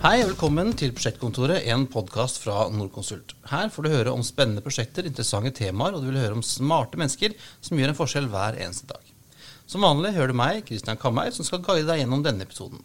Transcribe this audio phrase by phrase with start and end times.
[0.00, 3.34] Hei velkommen til Prosjektkontoret, en podkast fra Norconsult.
[3.50, 6.96] Her får du høre om spennende prosjekter, interessante temaer, og du vil høre om smarte
[6.96, 9.10] mennesker som gjør en forskjell hver eneste dag.
[9.68, 12.80] Som vanlig hører du meg, Kristian Kammeir, som skal guide deg gjennom denne episoden.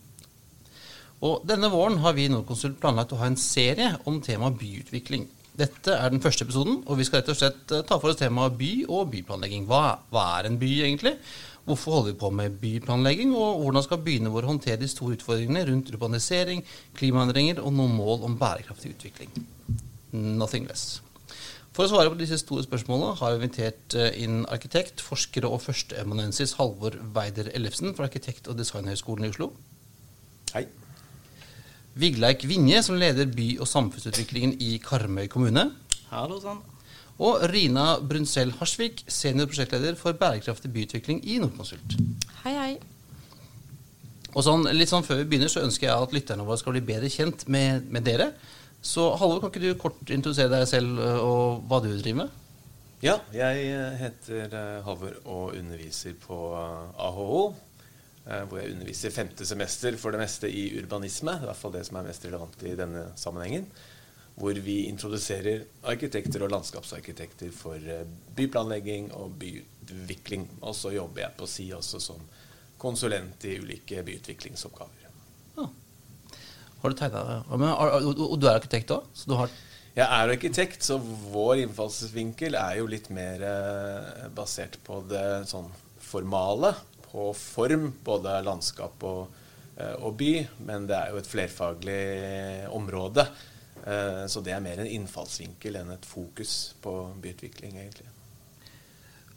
[1.23, 5.29] Og Denne våren har vi i Norconsult planlagt å ha en serie om temaet byutvikling.
[5.55, 8.19] Dette er den første episoden, og vi skal rett og slett eh, ta for oss
[8.19, 9.63] temaet by og byplanlegging.
[9.71, 11.15] Hva, hva er en by, egentlig?
[11.65, 15.63] Hvorfor holder vi på med byplanlegging, og hvordan skal byene våre håndtere de store utfordringene
[15.65, 16.61] rundt urbanisering,
[16.97, 19.31] klimaendringer og noen mål om bærekraftig utvikling?
[20.13, 20.99] Nothing less.
[21.75, 25.57] For å svare på disse store spørsmålene har vi invitert eh, inn arkitekt, forsker og
[25.65, 29.49] førsteamanuensis Halvor Weider Ellefsen fra Arkitekt- og designhøgskolen i Oslo.
[30.53, 30.67] Hei.
[31.99, 35.67] Vigleik Vinje, som leder by- og samfunnsutviklingen i Karmøy kommune.
[36.13, 36.63] Hallo sann.
[37.23, 41.95] Og Rina Brunsell Harsvik, senior prosjektleder for bærekraftig byutvikling i Nordkonsult.
[42.43, 42.73] Hei, hei.
[44.35, 46.83] Og sånn, litt sånn Før vi begynner, så ønsker jeg at lytterne våre skal bli
[46.83, 48.33] bedre kjent med, med dere.
[48.85, 52.41] Så Halvor, kan ikke du kort introdusere deg selv og hva du driver med?
[53.05, 54.51] Ja, jeg heter
[54.85, 57.55] Halvor og underviser på AHO.
[58.27, 61.39] eh, Hvor jeg underviser femte semester for det meste i urbanisme.
[61.39, 63.69] I hvert fall det som er mest relevant i denne sammenhengen.
[64.35, 68.03] Hvor vi introduserer arkitekter og landskapsarkitekter for eh,
[68.35, 70.49] byplanlegging og byutvikling.
[70.61, 72.25] Og så jobber jeg på si også som
[72.81, 75.07] konsulent i ulike byutviklingsoppgaver.
[75.55, 75.69] Ja.
[76.81, 79.07] Har du tegna og, du er arkitekt òg?
[79.15, 79.53] Så du har
[79.95, 85.71] Jeg er arkitekt, så vår innfallsvinkel er jo litt mer eh, basert på det sånn
[86.03, 86.73] formale.
[87.07, 89.29] På form, både landskap og,
[89.79, 90.33] eh, og by.
[90.67, 92.01] Men det er jo et flerfaglig
[92.75, 93.23] område.
[93.85, 98.09] Eh, så det er mer en innfallsvinkel enn et fokus på byutvikling, egentlig.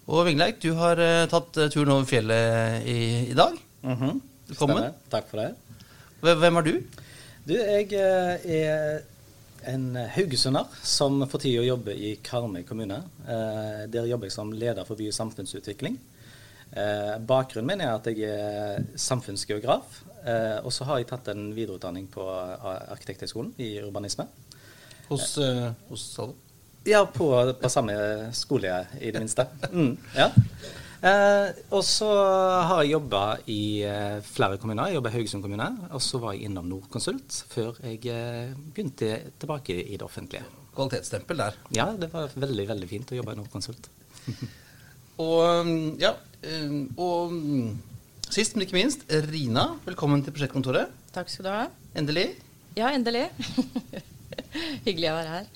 [0.08, 0.96] Og Vingleik, du har
[1.28, 2.98] tatt turen over fjellet i,
[3.28, 3.58] i dag.
[3.84, 4.22] Mhm.
[4.48, 4.78] Velkommen.
[4.80, 4.94] Stemmer.
[5.12, 5.50] Takk for det.
[6.24, 6.72] Hvem er du?
[7.48, 9.02] Du, jeg eh, er
[9.68, 13.02] en haugesunder som for tida jobber i Karmøy kommune.
[13.28, 15.98] Eh, Der jobber jeg som leder for by- og samfunnsutvikling.
[16.72, 20.00] Eh, Bakgrunnen min er at jeg er samfunnsgeograf.
[20.24, 24.26] Eh, Og så har jeg tatt en videreutdanning på eh, Arkitekthøgskolen i urbanisme.
[25.08, 26.36] Hos, eh, hos Halvor?
[26.88, 27.28] Ja, på,
[27.60, 27.94] på samme
[28.32, 28.70] skole,
[29.00, 29.44] i det minste.
[29.72, 30.30] Mm, ja.
[30.98, 32.08] Eh, og så
[32.66, 34.88] har jeg jobba i eh, flere kommuner.
[34.88, 35.68] Jeg jobba i Haugesund kommune.
[35.92, 40.46] Og så var jeg innom Nordkonsult før jeg eh, begynte tilbake i det offentlige.
[40.74, 41.58] Kvalitetsstempel der.
[41.74, 43.90] Ja, det var veldig, veldig fint å jobbe i Nordkonsult.
[45.18, 46.12] Og ja,
[47.02, 47.62] og ø,
[48.34, 49.68] sist, men ikke minst, Rina.
[49.86, 50.92] Velkommen til prosjektkontoret.
[51.14, 51.62] Takk skal du ha.
[51.98, 52.28] Endelig.
[52.78, 53.28] Ja, endelig.
[54.86, 55.48] Hyggelig å være her.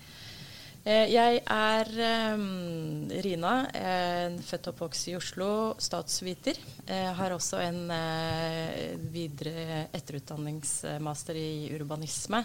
[0.82, 1.90] Eh, Jeg er
[2.34, 6.58] um, Rina, en født og oppvokst i Oslo, statsviter.
[6.88, 8.72] Jeg har også en uh,
[9.14, 12.40] videre etterutdanningsmaster i urbanisme.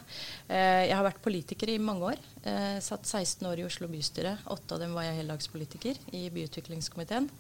[0.52, 2.22] Uh, Jeg har vært politiker i mange år.
[2.46, 4.36] Uh, Satt 16 år i Oslo bystyre.
[4.54, 7.32] Åtte av dem var jeg heldagspolitiker i byutviklingskomiteen.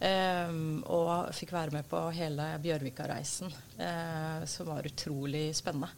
[0.00, 5.90] Em, og fikk være med på hele Bjørvika-reisen, eh, som var utrolig spennende.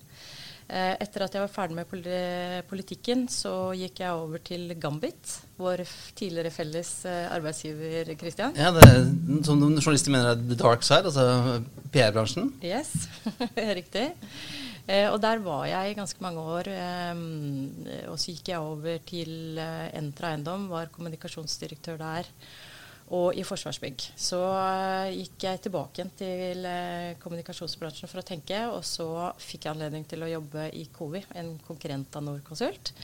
[0.67, 5.85] Eh, Etter at jeg var ferdig med politikken, så gikk jeg over til Gambit, vår
[6.19, 8.57] tidligere felles eh, arbeidsgiver Christian.
[8.59, 8.89] Ja, det,
[9.47, 11.62] Som noen journalister mener er the dark side, altså
[11.95, 12.51] PR-bransjen.
[12.65, 12.91] Yes,
[13.79, 14.09] riktig.
[14.89, 16.73] Eh, og der var jeg i ganske mange år.
[16.75, 22.35] Eh, og så gikk jeg over til Entra Eiendom, var kommunikasjonsdirektør der.
[23.13, 24.07] Og i Forsvarsbygg.
[24.17, 29.09] Så eh, gikk jeg tilbake igjen til eh, kommunikasjonsbransjen for å tenke, og så
[29.43, 32.95] fikk jeg anledning til å jobbe i COVI, en konkurrent av Norconsult,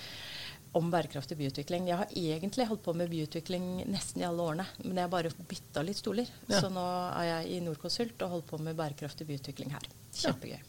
[0.79, 1.91] om bærekraftig byutvikling.
[1.91, 5.35] Jeg har egentlig holdt på med byutvikling nesten i alle årene, men jeg har bare
[5.51, 6.33] bytta litt stoler.
[6.47, 6.63] Ja.
[6.63, 9.89] Så nå er jeg i Norconsult og holder på med bærekraftig byutvikling her.
[10.17, 10.61] Kjempegøy.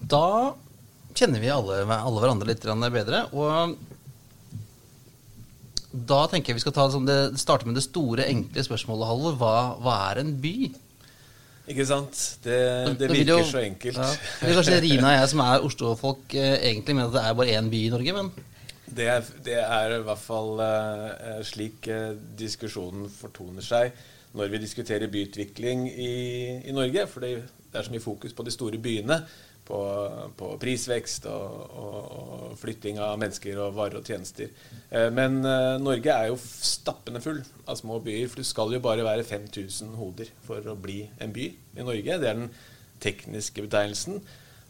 [0.00, 0.26] Da
[1.16, 3.24] kjenner vi alle, alle hverandre litt bedre.
[3.34, 3.76] Og
[5.92, 9.36] da tenker jeg vi skal ta sånn det, starte med det store, enkle spørsmålet, Halvor.
[9.40, 10.54] Hva, hva er en by?
[11.70, 12.20] Ikke sant?
[12.44, 12.58] Det,
[12.98, 13.98] det virker jo- så enkelt.
[13.98, 14.10] Ja.
[14.40, 17.36] Det er kanskje Rina og jeg som er Oslo-folk eh, egentlig mener at det er
[17.40, 18.30] bare én by i Norge, men
[18.90, 23.92] Det er, det er i hvert fall uh, slik uh, diskusjonen fortoner seg
[24.34, 26.14] når vi diskuterer byutvikling i,
[26.66, 27.06] i Norge.
[27.06, 27.36] For det,
[27.70, 29.20] det er så mye fokus på de store byene.
[29.70, 29.80] På,
[30.34, 34.50] på prisvekst og, og, og flytting av mennesker og varer og tjenester.
[34.90, 37.38] Eh, men eh, Norge er jo stappende full
[37.70, 38.26] av små byer.
[38.26, 41.46] For det skal jo bare være 5000 hoder for å bli en by
[41.78, 42.18] i Norge.
[42.18, 42.50] Det er den
[43.04, 44.18] tekniske betegnelsen.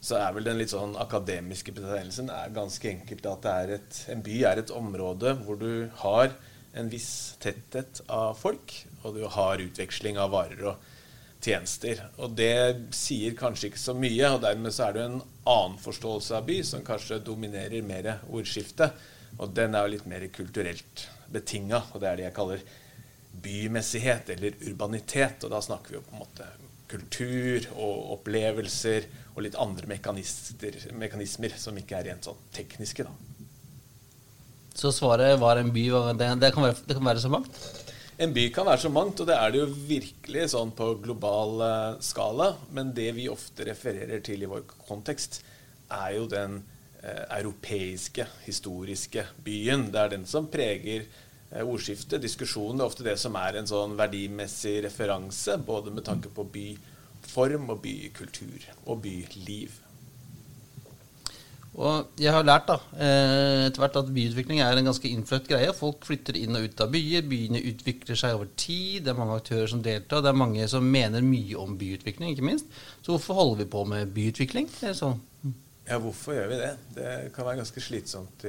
[0.04, 4.38] Så er vel den litt sånn akademiske betegnelsen er ganske enkelt at et, en by
[4.48, 6.32] er et område hvor du har
[6.76, 8.72] en viss tetthet av folk,
[9.02, 10.89] og du har utveksling av varer og
[11.40, 12.02] tjenester.
[12.20, 16.36] Og det sier kanskje ikke så mye, og dermed så er det en annen forståelse
[16.38, 18.96] av by som kanskje dominerer mer ordskiftet.
[19.40, 22.64] Og den er jo litt mer kulturelt betinga, og det er det jeg kaller
[23.40, 25.46] bymessighet eller urbanitet.
[25.46, 26.48] Og da snakker vi jo på en måte
[26.90, 33.06] kultur og opplevelser og litt andre mekanismer som ikke er rent sånn tekniske.
[33.06, 33.14] da.
[34.74, 35.86] Så svaret var en by
[36.18, 37.62] det, det, kan, være, det kan være så mangt?
[38.20, 41.62] En by kan være så mangt, og det er det jo virkelig sånn på global
[41.64, 42.50] uh, skala.
[42.76, 45.38] Men det vi ofte refererer til i vår kontekst,
[45.90, 46.60] er jo den
[47.02, 49.88] eh, europeiske, historiske byen.
[49.90, 52.78] Det er den som preger eh, ordskiftet, diskusjonen.
[52.78, 57.72] Det er ofte det som er en sånn verdimessig referanse, både med tanke på byform
[57.74, 59.80] og bykultur og byliv.
[61.78, 65.72] Og jeg har lært da, eh, etter hvert at byutvikling er en ganske innfløkt greie.
[65.76, 67.22] Folk flytter inn og ut av byer.
[67.30, 69.04] Byene utvikler seg over tid.
[69.04, 70.24] Det er mange aktører som deltar.
[70.24, 72.66] Det er mange som mener mye om byutvikling, ikke minst.
[73.02, 74.66] Så hvorfor holder vi på med byutvikling?
[74.98, 75.20] Sånn.
[75.86, 76.74] Ja, hvorfor gjør vi det?
[76.94, 78.44] Det kan være ganske slitsomt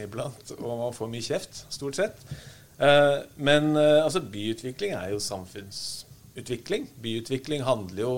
[0.00, 2.22] iblant, og man får mye kjeft, stort sett.
[2.78, 6.90] Eh, men eh, altså, byutvikling er jo samfunnsutvikling.
[7.02, 8.16] Byutvikling handler jo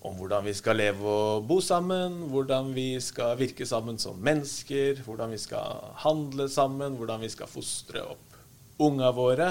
[0.00, 5.34] hvordan vi skal leve og bo sammen, hvordan vi skal virke sammen som mennesker, hvordan
[5.34, 8.38] vi skal handle sammen, hvordan vi skal fostre opp
[8.80, 9.50] unga våre,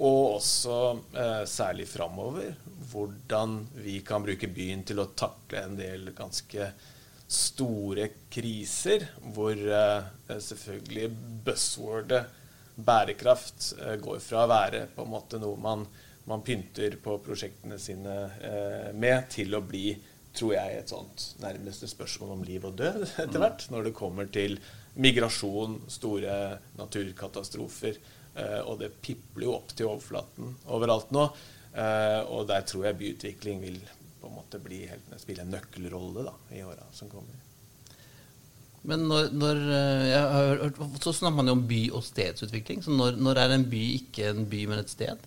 [0.00, 0.76] og også
[1.16, 2.54] eh, særlig framover
[2.90, 6.70] hvordan vi kan bruke byen til å takle en del ganske
[7.30, 11.10] store kriser, hvor eh, selvfølgelig
[11.46, 12.22] buzzwordet
[12.80, 15.84] bærekraft eh, går fra å være på en måte noe man
[16.28, 19.94] man pynter på prosjektene sine eh, med, til å bli,
[20.36, 23.42] tror jeg, et sånt nærmeste spørsmål om liv og død etter mm.
[23.44, 23.66] hvert.
[23.72, 24.58] Når det kommer til
[25.00, 26.36] migrasjon, store
[26.78, 28.00] naturkatastrofer.
[28.34, 31.26] Eh, og det pipler jo opp til overflaten overalt nå.
[31.70, 33.78] Eh, og der tror jeg byutvikling vil
[34.20, 37.38] på en måte bli helt, spille en nøkkelrolle da, i åra som kommer.
[38.82, 42.82] Men når, når, eh, jeg har hørt, Så snakker man jo om by- og stedsutvikling.
[42.82, 45.26] Så når, når, er en by ikke en by, men et sted?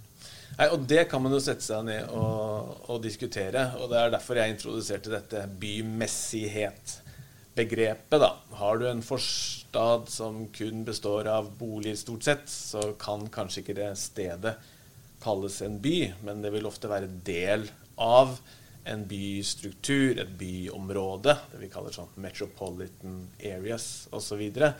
[0.54, 3.72] Nei, og Det kan man jo sette seg ned og, og diskutere.
[3.80, 8.20] og Det er derfor jeg introduserte dette bymessighet-begrepet.
[8.22, 8.32] da.
[8.60, 13.80] Har du en forstad som kun består av boliger, stort sett, så kan kanskje ikke
[13.82, 14.56] det stedet
[15.24, 17.62] kalles en by, men det vil ofte være del
[18.02, 18.40] av
[18.84, 24.42] en bystruktur, et byområde, det vi kaller sånn metropolitan areas osv.
[24.44, 24.74] Eh,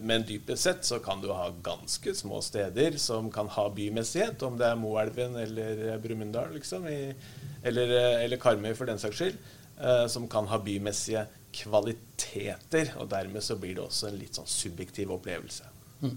[0.00, 4.56] men dypest sett så kan du ha ganske små steder som kan ha bymessighet, om
[4.56, 9.36] det er Moelven eller Brumunddal, liksom, eller, eh, eller, Karmøy for den saks skyld,
[9.76, 12.94] eh, som kan ha bymessige kvaliteter.
[12.96, 15.68] Og dermed så blir det også en litt sånn subjektiv opplevelse.
[16.00, 16.16] Mm.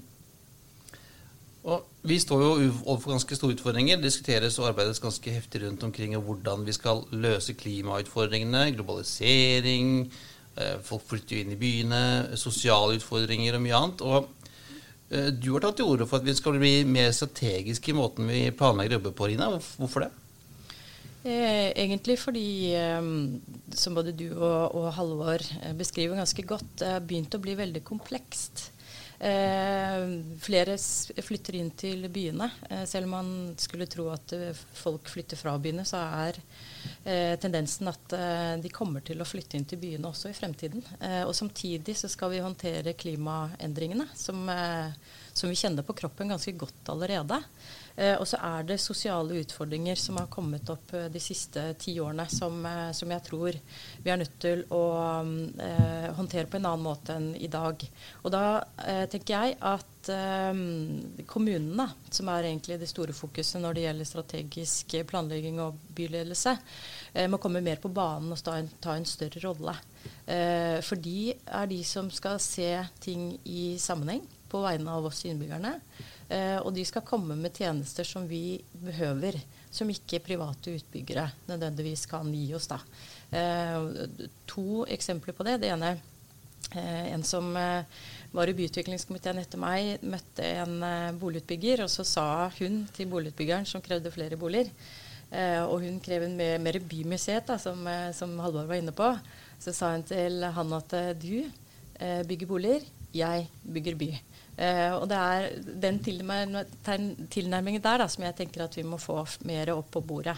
[1.70, 2.50] Og Vi står jo
[2.86, 3.98] overfor ganske store utfordringer.
[4.00, 10.39] Det diskuteres og arbeides ganske heftig rundt omkring hvordan vi skal løse klimautfordringene, globalisering, Eh,
[10.86, 12.02] folk flytter jo inn i byene,
[12.40, 14.06] sosiale utfordringer og mye annet.
[14.06, 14.50] Og
[15.12, 18.30] eh, du har tatt til orde for at vi skal bli mer strategiske i måten
[18.30, 19.52] vi planlegger å jobbe på, Rina.
[19.78, 20.12] Hvorfor det?
[21.20, 22.74] Eh, egentlig fordi,
[23.76, 25.44] som både du og, og Halvor
[25.78, 28.70] beskriver ganske godt, det har begynt å bli veldig komplekst.
[29.20, 30.06] Eh,
[30.40, 30.78] flere
[31.20, 32.48] flytter inn til byene.
[32.70, 36.40] Eh, selv om man skulle tro at eh, folk flytter fra byene, så er
[37.04, 40.84] eh, tendensen at eh, de kommer til å flytte inn til byene også i fremtiden.
[41.00, 44.50] Eh, og samtidig så skal vi håndtere klimaendringene, som,
[45.34, 47.42] som vi kjenner på kroppen ganske godt allerede.
[48.00, 52.62] Og så er det sosiale utfordringer som har kommet opp de siste ti årene, som,
[52.96, 53.58] som, jeg tror
[54.06, 54.84] vi er nødt til å
[55.20, 57.84] eh, håndtere på en annen måte enn i dag.
[58.24, 58.44] Og da
[59.12, 60.62] tenker jeg at eh,
[61.30, 66.56] kommunene, som er egentlig det store fokuset når det gjelder strategisk planlegging og byledelse,
[67.30, 69.74] må komme mer på banen og ta en, ta en større rolle.
[70.86, 72.68] for de er de som skal se
[73.02, 75.74] ting i sammenheng på vegne av oss innbyggerne.
[76.30, 79.40] Eh, og de skal komme med tjenester som vi behøver,
[79.72, 82.70] som ikke private utbyggere nødvendigvis kan gi oss.
[82.70, 82.80] da.
[83.32, 83.90] Eh,
[84.46, 85.58] to eksempler på det.
[85.64, 85.96] Det ene
[86.76, 87.50] eh, en som
[88.32, 90.84] var i byutviklingskomiteen etter meg, møtte en
[91.20, 92.26] boligutbygger, og så sa
[92.60, 94.70] hun til boligutbyggeren som krevde flere boliger,
[95.66, 97.82] og hun krev en mer, mer bymuseet, da, som,
[98.14, 99.10] som Halvor var inne på,
[99.62, 101.42] så sa hun til han at du
[102.30, 104.10] bygger boliger, jeg bygger by.
[104.60, 105.46] Uh, og det er
[105.86, 110.36] den tilnærmingen der da, som jeg tenker at vi må få mer opp på bordet.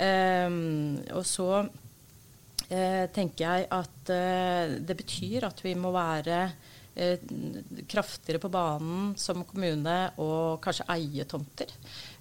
[0.00, 1.50] Og så
[3.12, 4.10] tenker jeg at
[4.86, 6.38] det betyr at vi må være
[6.94, 7.18] eh,
[7.88, 11.72] kraftigere på banen som kommune og kanskje eie tomter.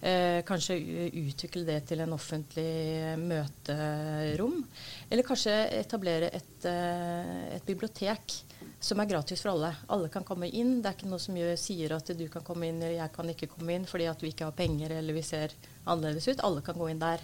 [0.01, 0.77] Eh, kanskje
[1.23, 4.61] utvikle det til en offentlig møterom.
[5.09, 8.43] Eller kanskje etablere et, eh, et bibliotek
[8.79, 9.73] som er gratis for alle.
[9.91, 10.81] Alle kan komme inn.
[10.81, 13.29] Det er ikke noe som gjør, sier at du kan komme inn eller jeg kan
[13.29, 16.43] ikke komme inn fordi at vi ikke har penger eller vi ser annerledes ut.
[16.47, 17.23] Alle kan gå inn der.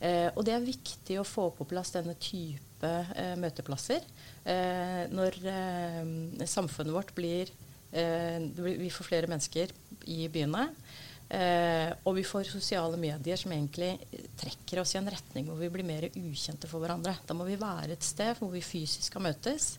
[0.00, 4.04] Eh, og det er viktig å få på plass denne type eh, møteplasser.
[4.44, 7.50] Eh, når eh, samfunnet vårt blir
[7.92, 9.72] eh, Vi får flere mennesker
[10.12, 10.68] i byene.
[11.26, 13.96] Eh, og vi får sosiale medier som egentlig
[14.38, 17.16] trekker oss i en retning hvor vi blir mer ukjente for hverandre.
[17.26, 19.74] Da må vi være et sted hvor vi fysisk skal møtes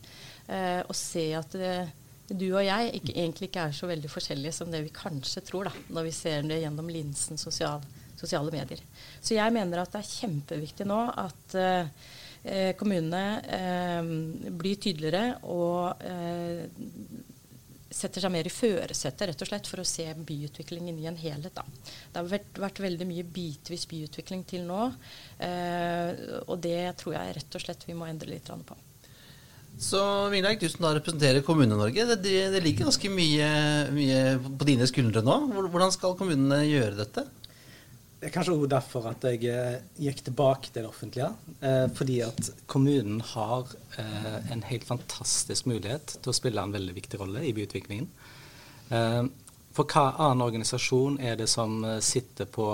[0.48, 1.72] og se at det,
[2.32, 5.68] du og jeg ikke, egentlig ikke er så veldig forskjellige som det vi kanskje tror
[5.68, 7.84] da, når vi ser det gjennom linsen sosial
[8.18, 8.80] sosiale medier.
[9.20, 11.90] Så jeg mener at det er kjempeviktig nå at eh,
[12.78, 13.24] kommunene
[13.58, 16.64] eh, blir tydeligere og eh,
[17.88, 21.54] setter seg mer i førersetet rett og slett for å se byutviklingen i en helhet.
[21.56, 21.64] Da.
[22.12, 24.90] Det har vært, vært veldig mye bitvis byutvikling til nå,
[25.44, 26.12] eh,
[26.44, 28.76] og det tror jeg rett og slett vi må endre litt på.
[29.78, 30.00] Så
[30.32, 32.04] Mingleik, du som da representerer Kommune-Norge.
[32.10, 32.16] Det,
[32.50, 33.50] det, ligger ganske mye,
[33.94, 35.36] mye på dine skuldre nå.
[35.70, 37.22] Hvordan skal kommunene gjøre dette?
[38.18, 41.28] Det er kanskje også derfor at jeg eh, gikk tilbake til det offentlige.
[41.62, 46.96] Eh, fordi at kommunen har eh, en helt fantastisk mulighet til å spille en veldig
[46.96, 48.08] viktig rolle i byutviklingen.
[48.90, 49.22] Eh,
[49.76, 52.66] for hva annen organisasjon er det som eh, sitter på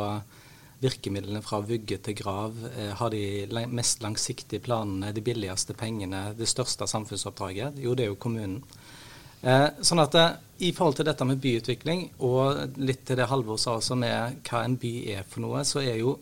[0.84, 6.48] virkemidlene fra vugge til grav, eh, har de mest langsiktige planene, de billigste pengene, det
[6.48, 7.78] største samfunnsoppdraget?
[7.84, 8.62] Jo, det er jo kommunen.
[9.44, 13.58] Eh, sånn at eh, I forhold til dette med byutvikling, og litt til det Halvor
[13.60, 16.14] sa også med hva en by er for noe, så er jo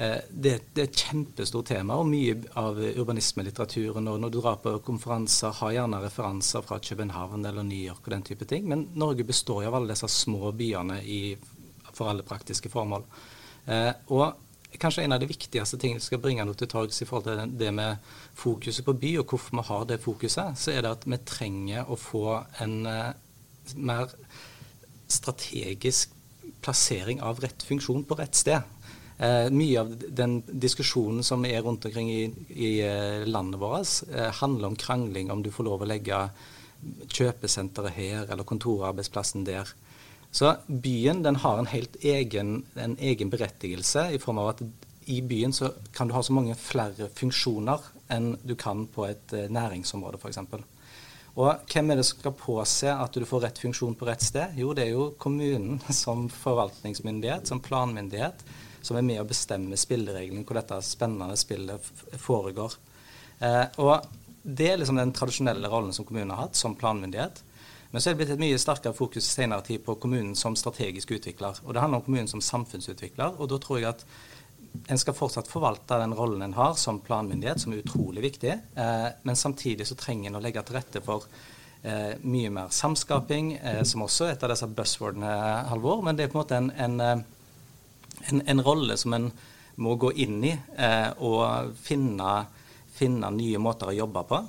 [0.00, 2.00] eh, det, det, er et kjempestort tema.
[2.00, 7.46] Og mye av urbanismelitteraturen og når du drar på konferanser, har gjerne referanser fra København
[7.46, 8.66] eller New York og den type ting.
[8.72, 11.22] Men Norge består jo av alle disse små byene i,
[11.92, 13.06] for alle praktiske formål.
[14.10, 14.24] Og
[14.78, 17.56] kanskje en av de viktigste tingene vi skal bringe noe til torgs i forhold til
[17.58, 21.06] det med fokuset på by, og hvorfor vi har det fokuset, så er det at
[21.08, 22.24] vi trenger å få
[22.64, 23.10] en uh,
[23.76, 24.14] mer
[25.10, 26.14] strategisk
[26.62, 28.62] plassering av rett funksjon på rett sted.
[29.20, 32.22] Eh, mye av den diskusjonen som er rundt omkring i,
[32.52, 34.00] i uh, landet vårt,
[34.40, 36.20] handler om krangling om du får lov å legge
[37.10, 39.68] kjøpesenteret her eller kontorarbeidsplassen der.
[40.30, 44.62] Så byen den har en helt egen, en egen berettigelse i form av at
[45.10, 49.34] i byen så kan du ha så mange flere funksjoner enn du kan på et
[49.34, 50.38] eh, næringsområde f.eks.
[51.40, 54.54] Og hvem er det som skal påse at du får rett funksjon på rett sted?
[54.58, 58.44] Jo, det er jo kommunen som forvaltningsmyndighet, som planmyndighet,
[58.86, 61.90] som er med å bestemme spillereglene hvor dette spennende spillet
[62.22, 62.78] foregår.
[63.42, 64.06] Eh, og
[64.42, 67.42] det er liksom den tradisjonelle rollen som kommunen har hatt som planmyndighet.
[67.90, 71.10] Men så er det blitt et mye sterkere fokus senere tid på kommunen som strategisk
[71.16, 71.58] utvikler.
[71.64, 73.40] Og det handler om kommunen som samfunnsutvikler.
[73.40, 74.04] Og da tror jeg at
[74.86, 78.52] en skal fortsatt forvalte den rollen en har som planmyndighet, som er utrolig viktig.
[78.78, 81.26] Eh, men samtidig så trenger en å legge til rette for
[81.82, 85.34] eh, mye mer samskaping, eh, som også er et av disse buzzwordene,
[85.72, 86.04] Halvor.
[86.06, 89.32] Men det er på en måte en, en, eh, en, en rolle som en
[89.80, 92.38] må gå inn i eh, og finne,
[92.94, 94.42] finne nye måter å jobbe på.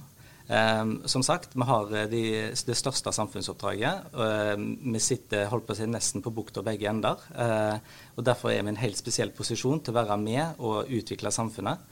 [0.51, 2.21] Um, som sagt, vi har eh, de,
[2.67, 4.09] det største samfunnsoppdraget.
[4.11, 4.57] Uh,
[4.91, 7.21] vi sitter holdt på å si, nesten på bukta begge ender.
[7.31, 7.77] Uh,
[8.17, 11.31] og Derfor er vi i en helt spesiell posisjon til å være med og utvikle
[11.31, 11.85] samfunnet.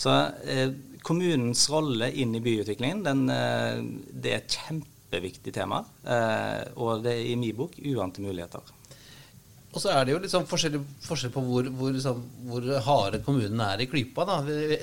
[0.00, 0.70] Så uh,
[1.04, 5.84] kommunens rolle inn i byutviklingen den, det er et kjempeviktig tema.
[6.74, 8.64] og det er i min bok uante muligheter.
[9.76, 13.60] Og så er det jo liksom forskjell, forskjell på hvor, hvor, liksom, hvor, harde kommunen
[13.60, 14.24] er i klypa.
[14.24, 14.36] Da.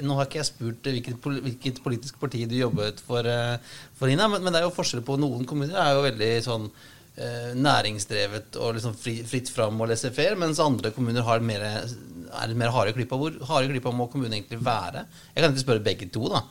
[0.05, 3.55] Nå har ikke jeg spurt hvilket, hvilket politisk parti du jobbet for, eh,
[3.97, 6.69] for Ina, men, men, det er jo forskjell på noen kommuner er jo veldig sånn
[6.69, 12.55] eh, næringsdrevet og liksom fri, fritt fram og laissez-faire, mens andre kommuner har mer, er
[12.61, 13.17] mer harde i klypa.
[13.17, 15.07] Hvor harde i klypa må kommunen egentlig være?
[15.33, 16.45] Jeg kan ikke spørre begge to, da.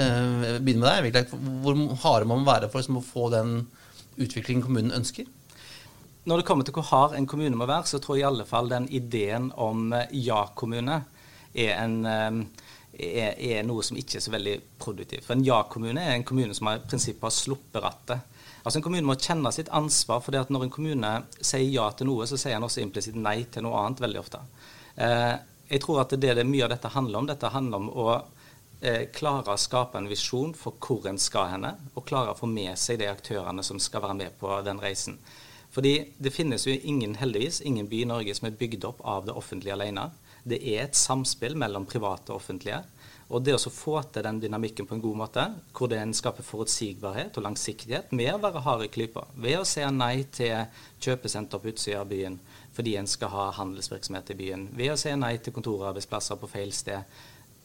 [0.00, 1.36] Eh, med deg.
[1.60, 3.58] Hvor harde må man være for liksom, å få den
[4.16, 5.28] utviklingen kommunen ønsker?
[6.24, 8.46] Når det kommer til hvor hard en kommune må være, så tror jeg i alle
[8.48, 11.02] fall den ideen om eh, ja-kommune
[11.52, 12.38] er, eh,
[12.96, 15.26] er, er, noe som ikke er så veldig produktivt.
[15.26, 18.40] For en ja-kommune er en kommune som i prinsippet har sluppet rattet.
[18.64, 21.90] Altså En kommune må kjenne sitt ansvar, for det at når en kommune sier ja
[21.92, 24.40] til noe, så sier en også implisitt nei til noe annet veldig ofte.
[24.96, 25.34] Eh,
[25.76, 27.28] jeg tror at det er mye av dette handler om.
[27.28, 28.08] Dette handler om å
[29.16, 32.76] klare å skape en visjon for hvor en skal henne, og klare å få med
[32.76, 35.16] seg de aktørene som skal være med på den reisen.
[35.74, 39.26] Fordi det finnes jo ingen, heldigvis, ingen by i Norge som er bygd opp av
[39.26, 40.08] det offentlige alene.
[40.46, 42.82] Det er et samspill mellom private og offentlige.
[43.32, 46.44] Og det å få til den dynamikken på en god måte, hvor det en skaper
[46.44, 50.68] forutsigbarhet og langsiktighet med å være hard i klypa, ved å si nei til
[51.02, 52.38] kjøpesenter på utsida av byen
[52.74, 56.72] fordi en skal ha handelsvirksomhet i byen, ved å si nei til kontorarbeidsplasser på feil
[56.74, 57.06] sted.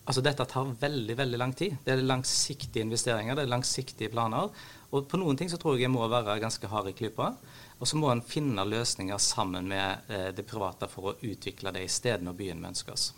[0.05, 1.79] Altså Dette tar veldig veldig lang tid.
[1.85, 4.53] Det er langsiktige investeringer, det er langsiktige planer.
[4.93, 7.33] Og på noen ting så tror jeg jeg må være ganske hard i klypa.
[7.79, 11.85] Og så må en finne løsninger sammen med eh, det private for å utvikle de
[11.87, 13.09] stedene og byen vi ønsker oss.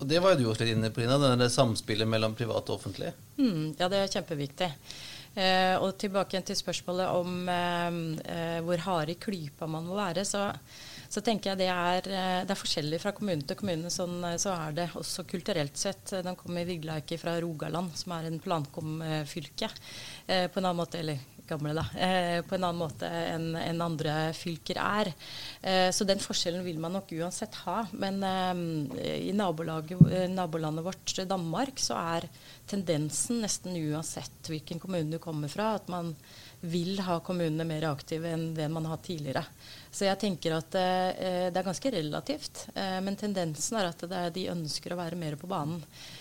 [0.00, 2.78] Og det var jo du også litt inne på, Lina, det samspillet mellom privat og
[2.78, 3.10] offentlig.
[3.36, 4.70] Mm, ja, det er kjempeviktig.
[5.34, 7.98] Eh, og tilbake til spørsmålet om eh,
[8.32, 10.24] eh, hvor harde i klypa man må være.
[10.24, 10.46] Så,
[11.10, 13.90] så tenker jeg det er, eh, det er, forskjellig fra kommune til kommune.
[13.90, 16.14] Sånn, eh, så er det også kulturelt sett.
[16.22, 19.70] Den kommer Vigleike fra Rogaland, som er en plankomfylke.
[20.26, 21.18] Eh, på en annen måte, eller
[21.50, 25.12] gamle, da, eh, på en annen måte enn en andre fylker er.
[25.62, 27.82] Eh, så den forskjellen vil man nok uansett ha.
[27.92, 32.28] Men eh, i nabolandet vårt, Danmark, så er
[32.70, 36.14] tendensen nesten uansett hvilken kommune du kommer fra, at man
[36.60, 39.42] vil ha kommunene mer aktive enn det man har hatt tidligere.
[39.90, 42.66] Så jeg tenker at eh, det er ganske relativt.
[42.74, 45.80] Eh, men tendensen er at er, de ønsker å være mer på banen.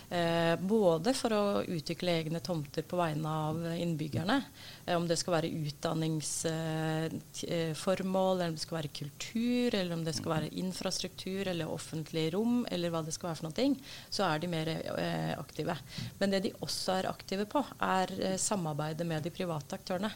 [0.10, 4.42] Eh, både for å utvikle egne tomter på vegne av innbyggerne,
[4.86, 10.14] eh, om det skal være utdanningsformål, eller om det skal være kultur, eller om det
[10.18, 13.76] skal være infrastruktur eller offentlig rom, eller hva det skal være for noe,
[14.10, 15.78] så er de mer eh, aktive.
[16.18, 18.10] Men det de også er aktive på, er
[18.42, 20.10] samarbeidet med de private aktørene.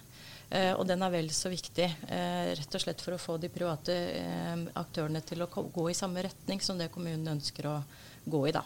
[0.54, 3.50] Uh, og den er vel så viktig, uh, rett og slett for å få de
[3.50, 3.90] private
[4.22, 7.82] uh, aktørene til å gå i samme retning som det kommunen ønsker å
[8.30, 8.54] gå i.
[8.54, 8.62] da.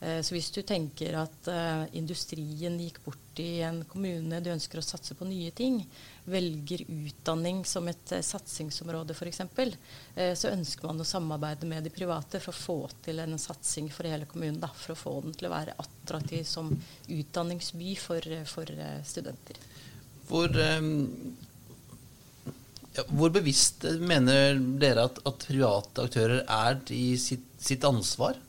[0.00, 4.80] Eh, så hvis du tenker at uh, industrien gikk bort i en kommune, du ønsker
[4.80, 5.78] å satse på nye ting,
[6.28, 9.40] velger utdanning som et uh, satsingsområde f.eks.,
[10.36, 14.08] så ønsker man å samarbeide med de private for å få til en satsing for
[14.08, 14.60] hele kommunen.
[14.60, 16.70] Da, for å få den til å være attraktiv som
[17.12, 18.72] utdanningsby for, for
[19.04, 19.60] studenter.
[20.28, 21.36] Hvor, um,
[22.96, 28.40] ja, hvor, bevisst mener dere at, at private aktører er i sitt, sitt ansvar?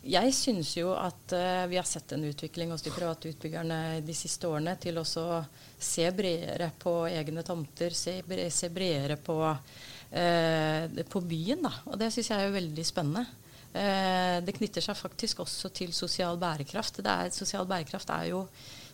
[0.00, 4.14] Jeg syns jo at uh, vi har sett en utvikling hos de private utbyggerne de
[4.16, 11.04] siste årene til å se bredere på egne tomter, se, bre, se bredere på, uh,
[11.12, 11.66] på byen.
[11.68, 11.74] Da.
[11.92, 13.26] Og det syns jeg er veldig spennende.
[13.70, 17.02] Uh, det knytter seg faktisk også til sosial bærekraft.
[17.04, 18.46] Er, sosial bærekraft er jo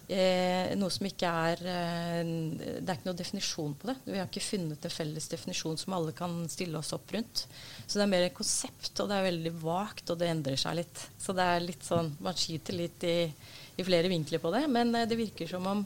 [0.07, 3.97] noe som ikke er eh, Det er ikke noe definisjon på det.
[4.07, 7.47] Vi har ikke funnet en felles definisjon som alle kan stille oss opp rundt.
[7.87, 10.79] Så det er mer et konsept, og det er veldig vagt, og det endrer seg
[10.79, 11.07] litt.
[11.19, 13.19] Så det er litt sånn Man skyter litt i,
[13.77, 14.63] i flere vinkler på det.
[14.71, 15.83] Men eh, det virker som om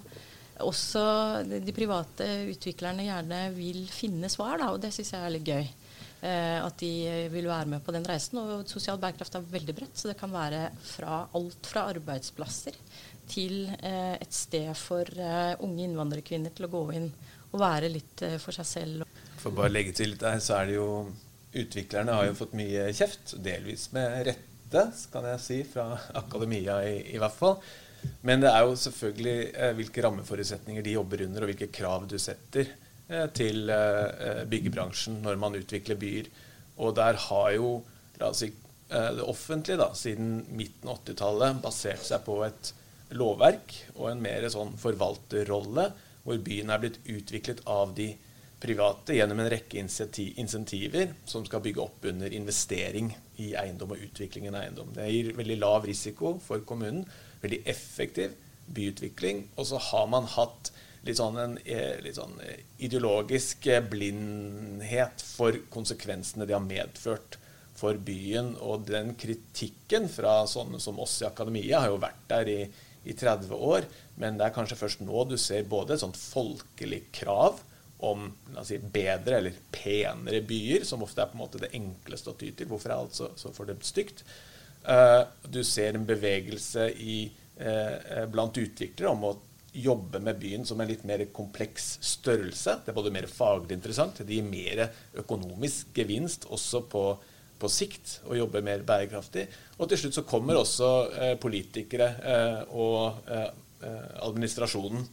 [0.61, 1.03] også
[1.49, 5.71] de private utviklerne gjerne vil finne svar, da, og det syns jeg er litt gøy.
[6.21, 6.93] Eh, at de
[7.33, 8.37] vil være med på den reisen.
[8.43, 12.77] Og sosial bærekraft er veldig bredt, så det kan være fra alt fra arbeidsplasser
[13.31, 17.11] til eh, et sted for eh, unge innvandrerkvinner til å gå inn
[17.51, 19.25] og være litt eh, for seg selv.
[19.41, 20.93] For bare å legge til litt der, så er det jo
[21.51, 26.93] Utviklerne har jo fått mye kjeft, delvis med rette, kan jeg si, fra akademia i,
[27.11, 27.57] i hvert fall.
[28.25, 32.17] Men det er jo selvfølgelig eh, hvilke rammeforutsetninger de jobber under, og hvilke krav du
[32.23, 36.31] setter eh, til eh, byggebransjen når man utvikler byer.
[36.81, 37.73] Og der har jo
[38.37, 38.53] si,
[38.91, 42.73] det offentlige da, siden midten av 80-tallet basert seg på et
[43.17, 45.87] lovverk og en mer sånn forvalterrolle,
[46.25, 48.13] hvor byen er blitt utviklet av de
[48.61, 53.09] private gjennom en rekke insentiver som skal bygge opp under investering
[53.41, 54.93] i eiendom og utvikling av eiendom.
[54.95, 57.07] Det gir veldig lav risiko for kommunen,
[57.41, 58.37] veldig effektiv
[58.71, 59.47] byutvikling.
[59.57, 60.73] Og så har man hatt
[61.07, 67.41] litt sånn en eh, litt sånn eh, ideologisk blindhet for konsekvensene de har medført
[67.81, 68.53] for byen.
[68.61, 72.61] Og den kritikken fra sånne som oss i akademia har jo vært der i
[73.05, 73.87] i 30 år,
[74.21, 77.61] men det er kanskje først nå du ser både et sånt folkelig krav
[78.05, 78.31] om
[78.65, 82.51] si, bedre eller penere byer, som ofte er på en måte det enkleste å ty
[82.57, 82.69] til.
[82.71, 84.25] Hvorfor er alt så, så fordømt stygt?
[84.85, 87.23] Uh, du ser en bevegelse i,
[87.61, 89.37] uh, blant utviklere om å
[89.71, 92.81] jobbe med byen som en litt mer kompleks størrelse.
[92.85, 94.89] Det er både mer faglig interessant, det gir mer
[95.21, 97.05] økonomisk gevinst også på
[97.61, 99.47] på sikt og jobbe mer bærekraftig.
[99.79, 103.49] Og til slutt så kommer også eh, politikere eh, og eh,
[103.81, 105.07] eh administrasjonen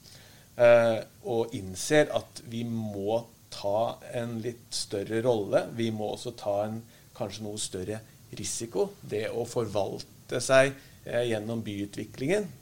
[0.60, 1.00] eh,
[1.32, 3.22] og innser at vi må
[3.54, 5.66] ta en litt større rolle.
[5.76, 6.82] Vi må også ta en
[7.18, 8.02] kanskje noe større
[8.38, 8.90] risiko.
[9.02, 10.74] Det å forvalte seg
[11.06, 12.54] eh, gjennom byutviklingen,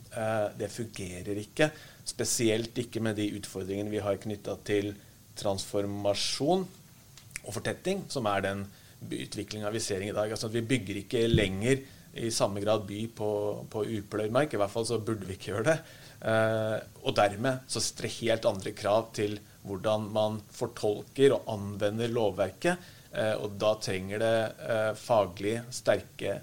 [0.55, 1.65] det fungerer ikke.
[2.07, 4.93] Spesielt ikke med de utfordringene vi har knytta til
[5.35, 6.63] transformasjon
[7.43, 8.61] og fortetting, som er den
[9.11, 10.31] utvikling av visering i dag.
[10.31, 11.83] Altså at Vi bygger ikke lenger
[12.15, 13.29] i samme grad by på,
[13.69, 14.31] på upløyd.
[14.31, 15.77] I hvert fall så burde vi ikke gjøre det.
[16.25, 22.13] Eh, og dermed så setter det helt andre krav til hvordan man fortolker og anvender
[22.13, 22.91] lovverket.
[23.11, 24.35] Eh, og da trenger det
[24.69, 26.39] eh, faglig sterke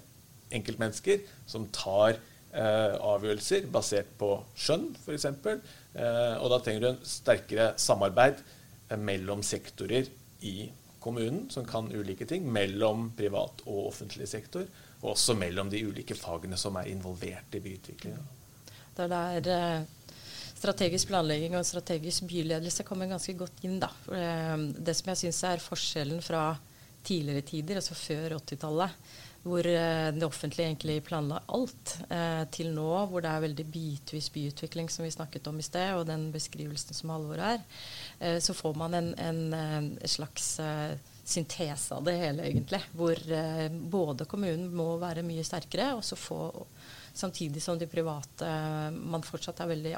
[0.53, 5.27] enkeltmennesker som tar eh, avgjørelser basert på skjønn, f.eks.
[5.33, 8.41] Eh, og da trenger du en sterkere samarbeid
[8.89, 10.09] eh, mellom sektorer
[10.45, 10.69] i
[11.03, 14.65] kommunen, som kan ulike ting, mellom privat og offentlig sektor
[15.03, 18.23] og også mellom de ulike fagene som er involvert i byutviklingen.
[18.95, 20.13] Det er der eh,
[20.55, 23.81] strategisk planlegging og strategisk byledelse kommer ganske godt inn.
[23.83, 23.89] Da.
[24.15, 26.53] Eh, det som jeg syns er forskjellen fra
[27.03, 28.95] tidligere tider, altså før 80-tallet,
[29.43, 31.97] hvor eh, det offentlige egentlig planla alt,
[32.55, 36.07] til nå hvor det er veldig bitvis byutvikling, som vi snakket om i sted, og
[36.07, 37.63] den beskrivelsen som Halvor er,
[38.39, 40.53] så får man en, en, slags
[41.23, 42.81] syntese av det hele, egentlig.
[42.91, 46.43] Hvor eh, både kommunen må være mye sterkere, og så få
[47.13, 48.47] Samtidig som de private
[48.97, 49.91] Man fortsatt er veldig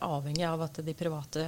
[0.00, 1.42] avhengig av at de private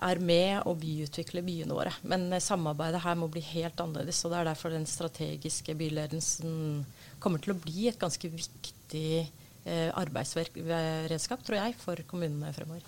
[0.00, 1.92] er med og byutvikler byene våre.
[2.08, 4.24] Men eh, samarbeidet her må bli helt annerledes.
[4.24, 6.84] og Det er derfor den strategiske byledelsen
[7.22, 12.84] kommer til å bli et ganske viktig eh, arbeidsredskap, tror jeg, for kommunene fremover.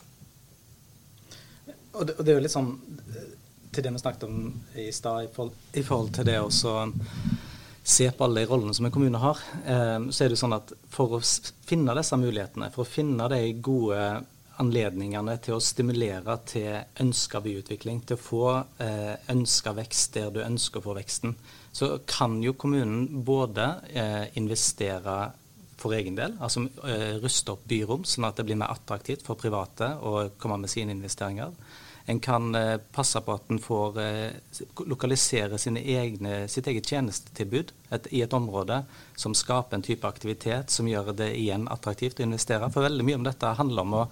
[1.95, 2.73] Og det, og det, er jo litt sånn
[3.75, 4.39] til det vi snakket om
[4.79, 6.51] i stad, i, forhold til det å
[7.85, 10.73] se på alle de rollene som en kommune har, eh, så er det sånn at
[10.91, 11.23] for å
[11.67, 14.01] finne disse mulighetene, for å finne de gode
[14.63, 18.45] anledningene til å stimulere til ønska byutvikling, til å få
[18.83, 21.35] eh, ønska vekst der du ønsker å få veksten,
[21.75, 25.17] så kan jo kommunen både eh, investere
[25.81, 29.41] for egen del, altså eh, ruste opp byrom sånn at det blir mer attraktivt for
[29.41, 31.53] private å komme med sine investeringer.
[32.07, 38.09] En kan eh, passe på at en får eh, lokalisere egne, sitt eget tjenestetilbud et,
[38.13, 38.83] i et område
[39.17, 42.69] som skaper en type aktivitet som gjør det igjen attraktivt å investere.
[42.75, 44.05] For veldig mye om dette handler om å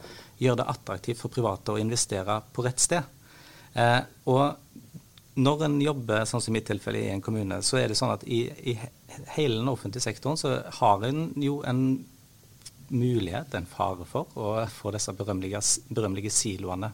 [0.42, 3.02] gjøre det attraktivt for private å investere på rett sted.
[3.72, 7.88] Eh, og når en jobber, sånn som i mitt tilfelle, i en kommune, så er
[7.88, 8.76] det sånn at i, i
[9.36, 11.84] hele den offentlige sektoren så har en jo en
[12.92, 16.92] mulighet, en fare for, å få disse berømmelige, berømmelige siloene.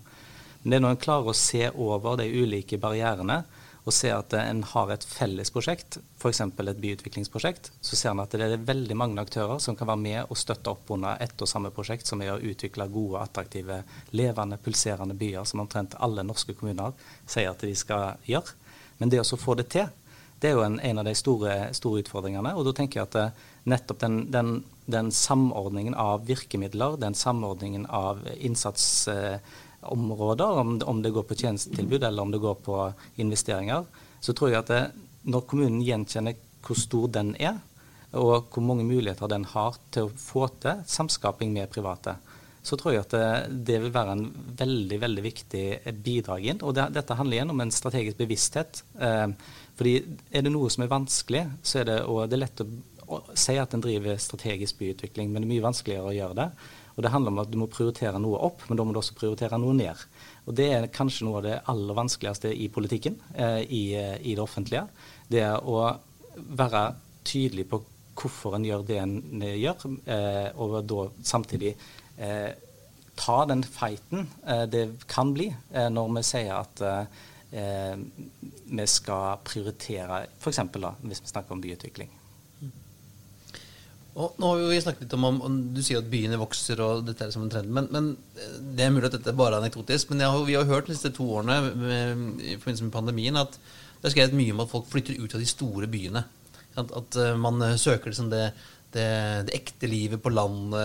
[0.63, 3.43] Men det er når en klarer å se over de ulike barrierene
[3.87, 6.41] og ser at en har et felles prosjekt, f.eks.
[6.45, 10.19] et byutviklingsprosjekt, så ser en at det er veldig mange aktører som kan være med
[10.33, 14.61] og støtte opp under ett og samme prosjekt, som er å utvikle gode, attraktive, levende,
[14.61, 16.93] pulserende byer, som omtrent alle norske kommuner
[17.25, 18.59] sier at de skal gjøre.
[18.99, 19.88] Men det å få det til,
[20.41, 22.53] det er jo en, en av de store, store, utfordringene.
[22.55, 24.53] Og da tenker jeg at eh, nettopp den, den,
[24.87, 29.41] den samordningen av virkemidler, den samordningen av innsats eh,
[29.81, 32.81] områder, om, om det går på tjenestetilbud eller om det går på
[33.23, 33.87] investeringer,
[34.21, 34.83] så tror jeg at det,
[35.31, 37.61] når kommunen gjenkjenner hvor stor den er,
[38.19, 42.17] og hvor mange muligheter den har til å få til samskaping med private,
[42.64, 43.29] så tror jeg at det,
[43.69, 44.25] det vil være en
[44.59, 45.64] veldig veldig viktig
[46.05, 46.62] bidrag inn.
[46.67, 48.83] Og det, dette handler igjen om en strategisk bevissthet.
[49.01, 49.29] Eh,
[49.79, 49.95] fordi
[50.35, 52.67] er det noe som er vanskelig, så er det, det er lett å,
[53.07, 56.49] å si at en driver strategisk byutvikling, men det er mye vanskeligere å gjøre det.
[56.99, 59.15] Og Det handler om at du må prioritere noe opp, men da må du også
[59.15, 60.01] prioritere noe ned.
[60.51, 64.35] Og Det er kanskje noe av det aller vanskeligste i politikken, eh, i, eh, i,
[64.35, 64.89] det offentlige.
[65.31, 65.95] Det er å
[66.35, 66.83] være
[67.23, 67.85] tydelig på
[68.19, 71.77] hvorfor en gjør det en eh, gjør, eh, og da samtidig
[72.19, 72.51] eh,
[73.15, 76.83] ta den fighten eh, det kan bli når vi sier at
[77.49, 80.59] vi skal prioritere f.eks.
[81.01, 82.11] hvis vi snakker om byutvikling.
[84.19, 87.27] Og nå har vi snakket litt om, om Du sier at byene vokser, og dette
[87.27, 87.71] er som en trend.
[87.75, 88.15] Men, men
[88.75, 91.15] Det er mulig at dette bare er anekdotisk, men har, vi har hørt de siste
[91.17, 93.55] to årene med, i forbindelse med pandemien at
[93.99, 96.23] det er skrevet mye om at folk flytter ut av de store byene.
[96.79, 98.45] At, at uh, man søker liksom det,
[98.95, 99.07] det,
[99.49, 100.79] det, ekte livet på landet,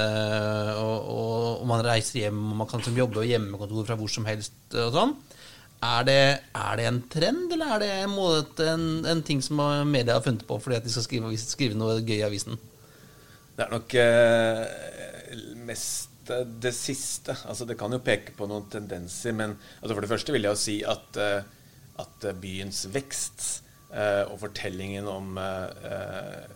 [0.82, 4.26] og, og, og, man reiser hjem, og man kan liksom jobbe hjemmekontor fra hvor som
[4.30, 4.58] helst.
[4.74, 5.14] og sånn.
[5.84, 6.20] Er det,
[6.58, 8.18] er det, en trend, eller er det en,
[8.66, 12.00] en, en ting som media har funnet på fordi at de skal skrive, skrive noe
[12.02, 12.58] gøy i avisen?
[13.54, 14.62] Det er nok eh,
[15.62, 17.36] mest eh, det siste.
[17.46, 20.56] Altså, det kan jo peke på noen tendenser, men altså, for det første vil jeg
[20.56, 21.42] jo si at, eh,
[22.02, 23.46] at byens vekst
[23.94, 26.50] eh, og fortellingen om eh, eh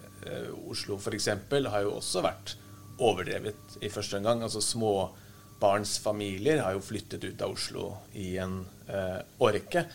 [0.67, 1.27] Oslo f.eks.
[1.47, 2.55] har jo også vært
[2.99, 4.41] overdrevet i første omgang.
[4.43, 9.85] Altså Småbarnsfamilier har jo flyttet ut av Oslo i en eh, årrekke.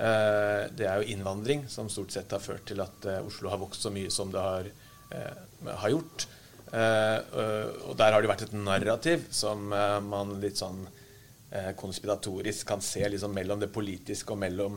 [0.00, 3.90] det er jo innvandring som stort sett har ført til at Oslo har vokst så
[3.92, 4.70] mye som det har,
[5.82, 6.24] har gjort.
[6.70, 10.86] Uh, og der har det vært et narrativ som uh, man litt sånn
[11.74, 14.76] konspiratorisk kan se liksom mellom det politiske og mellom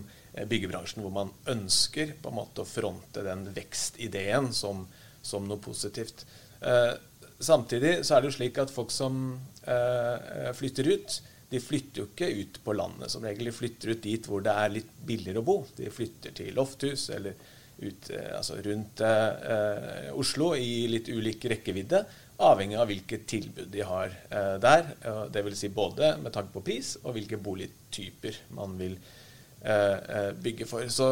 [0.50, 4.80] byggebransjen, hvor man ønsker på en måte å fronte den vekstideen som,
[5.22, 6.26] som noe positivt.
[6.64, 6.94] Eh,
[7.40, 9.22] samtidig så er det jo slik at folk som
[9.68, 11.18] eh, flytter ut,
[11.50, 13.52] de flytter jo ikke ut på landet som regel.
[13.52, 15.60] De flytter ut dit hvor det er litt billigere å bo.
[15.78, 17.38] De flytter til lofthus eller
[17.82, 22.04] ut, eh, altså rundt eh, Oslo i litt ulik rekkevidde,
[22.44, 24.90] avhengig av hvilket tilbud de har eh, der.
[25.34, 25.60] Dvs.
[25.60, 30.88] Si både med tanke på pris og hvilke boligtyper man vil eh, eh, bygge for.
[30.90, 31.10] Så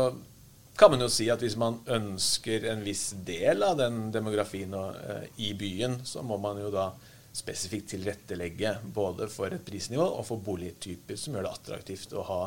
[0.78, 5.28] kan man jo si at hvis man ønsker en viss del av den demografien eh,
[5.50, 6.92] i byen, så må man jo da
[7.32, 12.42] spesifikt tilrettelegge både for et prisnivå og for boligtyper som gjør det attraktivt å ha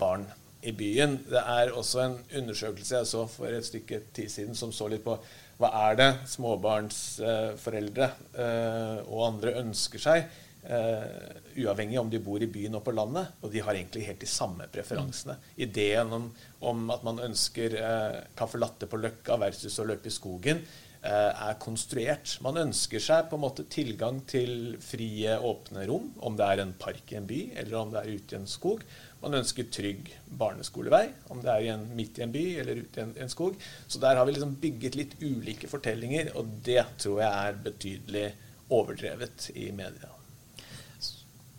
[0.00, 0.24] barn
[0.64, 1.18] i byen.
[1.28, 5.04] Det er også en undersøkelse jeg så for et stykke tid siden som så litt
[5.04, 5.18] på
[5.60, 8.08] hva er det småbarnsforeldre
[8.42, 10.24] eh, og andre ønsker seg,
[10.66, 13.36] eh, uavhengig om de bor i byen og på landet.
[13.42, 15.38] Og de har egentlig helt de samme preferansene.
[15.62, 16.32] Ideen om,
[16.66, 20.64] om at man ønsker eh, caffè latte på Løkka versus å løpe i skogen,
[21.04, 22.30] er konstruert.
[22.40, 26.72] Man ønsker seg på en måte tilgang til frie, åpne rom, om det er en
[26.80, 28.80] park i en by, eller om det er ute i en skog.
[29.24, 33.04] Man ønsker trygg barneskolevei, om det er en, midt i en by eller ute i
[33.06, 33.56] en, en, skog.
[33.88, 38.26] Så der har vi liksom bygget litt ulike fortellinger, og det tror jeg er betydelig
[38.74, 40.10] overdrevet i media.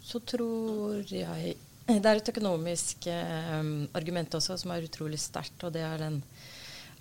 [0.06, 3.66] Så tror jeg Det er et økonomisk eh,
[3.98, 6.22] argument også som er utrolig sterkt, og det er den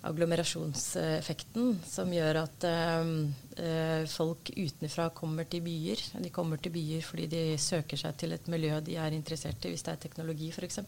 [0.04, 6.02] agglomerasjonseffekten som gjør at eh, folk utenfra kommer til byer.
[6.20, 9.72] De kommer til byer fordi de søker seg til et miljø de er interessert i,
[9.72, 10.80] hvis det er teknologi f.eks.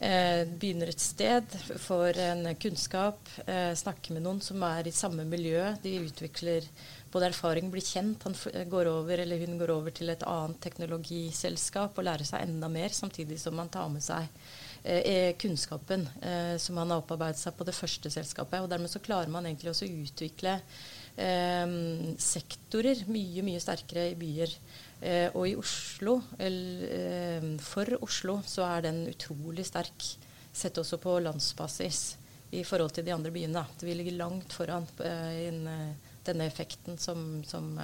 [0.00, 5.26] Eh, begynner et sted, får en kunnskap, eh, snakker med noen som er i samme
[5.28, 5.64] miljø.
[5.82, 6.68] De utvikler
[7.12, 8.22] både erfaring, blir kjent.
[8.24, 8.36] Han
[8.70, 12.88] går over, eller hun går over til et annet teknologiselskap og lærer seg enda mer,
[12.94, 14.28] samtidig som man tar med seg
[14.84, 18.60] eh, kunnskapen eh, som man har opparbeidet seg på det første selskapet.
[18.62, 20.56] og Dermed så klarer man egentlig også å utvikle
[21.16, 21.74] eh,
[22.20, 24.54] sektorer mye, mye sterkere i byer.
[25.00, 30.08] Eh, og i Oslo, eller, eh, for Oslo, så er den utrolig sterk,
[30.52, 32.16] sett også på landsbasis
[32.52, 33.62] i forhold til de andre byene.
[33.62, 33.86] Da.
[33.86, 35.52] Vi ligger langt foran eh,
[36.26, 37.78] denne effekten som, som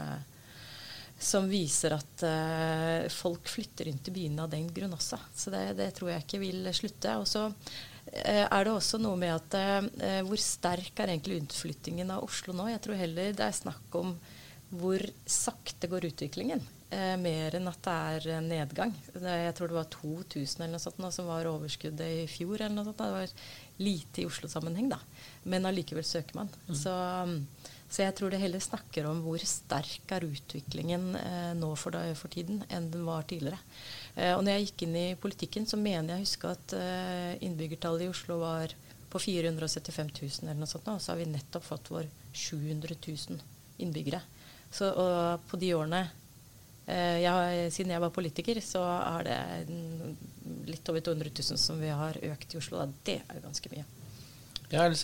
[1.19, 5.19] som viser at uh, folk flytter inn til byene av den grunn også.
[5.35, 7.17] Så det, det tror jeg ikke vil slutte.
[7.17, 12.13] Og så uh, er det også noe med at uh, hvor sterk er egentlig utflyttingen
[12.13, 12.69] av Oslo nå?
[12.73, 14.17] Jeg tror heller det er snakk om
[14.77, 16.61] hvor sakte går utviklingen.
[17.23, 17.93] mer enn at det
[18.33, 18.93] er nedgang.
[19.15, 22.61] jeg tror det var 2000 eller noe sånt nå, som var overskuddet i fjor.
[22.61, 22.99] eller noe sånt.
[22.99, 23.35] Det var
[23.79, 24.99] lite i Oslo-sammenheng, da.
[25.45, 26.51] Men allikevel søker man.
[26.67, 26.75] Mm.
[26.83, 27.37] Så um,
[27.97, 32.03] så jeg tror det heller snakker om hvor sterk er utviklingen eh, nå for, da,
[32.19, 33.57] for, tiden enn den var tidligere.
[34.13, 37.39] Eh, og når jeg gikk inn i politikken, så mener jeg å huske at eh,
[37.47, 38.77] innbyggertallet i Oslo var
[39.09, 43.41] på 475 000 eller noe sånt, og så har vi nettopp fått vår 700 000
[43.81, 44.21] innbyggere.
[44.77, 44.93] Så
[45.49, 46.03] på de årene
[46.85, 49.41] eh, jeg, Siden jeg var politiker, så er det
[50.69, 52.83] litt over 200 000 som vi har økt i Oslo.
[52.83, 53.07] Da.
[53.09, 53.89] Det er jo ganske mye.
[54.73, 54.95] Ja, jeg,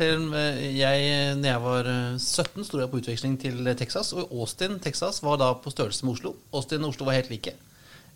[0.75, 4.11] jeg, når jeg var 17, eh, sto jeg på utveksling til Texas.
[4.17, 6.33] Og Austin, Texas var da på størrelse med Oslo.
[6.51, 7.55] Austin og Oslo var helt like.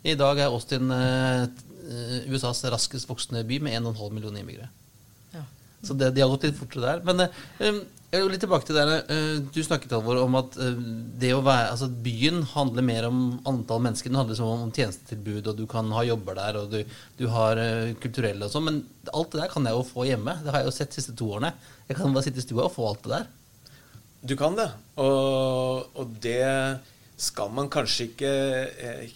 [0.03, 1.47] I dag er Austin eh,
[2.27, 4.67] USAs raskest voksende by med 1,5 millioner innbyggere.
[5.37, 5.45] Ja.
[5.87, 7.07] Så det, de har gått litt fortere der.
[7.07, 7.79] Men eh,
[8.13, 10.79] litt tilbake til det uh, Du snakket Alvor, om at uh,
[11.21, 14.13] det å være, altså byen handler mer om antall mennesker.
[14.13, 17.59] Den handler om, om tjenestetilbud, og du kan ha jobber der, og du, du har
[17.59, 18.69] uh, kulturelle og sånn.
[18.69, 20.39] Men alt det der kan jeg jo få hjemme.
[20.45, 21.53] Det har jeg jo sett de siste to årene.
[21.89, 23.33] Jeg kan bare sitte i stua og få alt det der.
[24.27, 24.71] Du kan det.
[25.03, 26.47] Og, og det
[27.17, 28.31] skal man kanskje ikke
[28.83, 29.13] eh,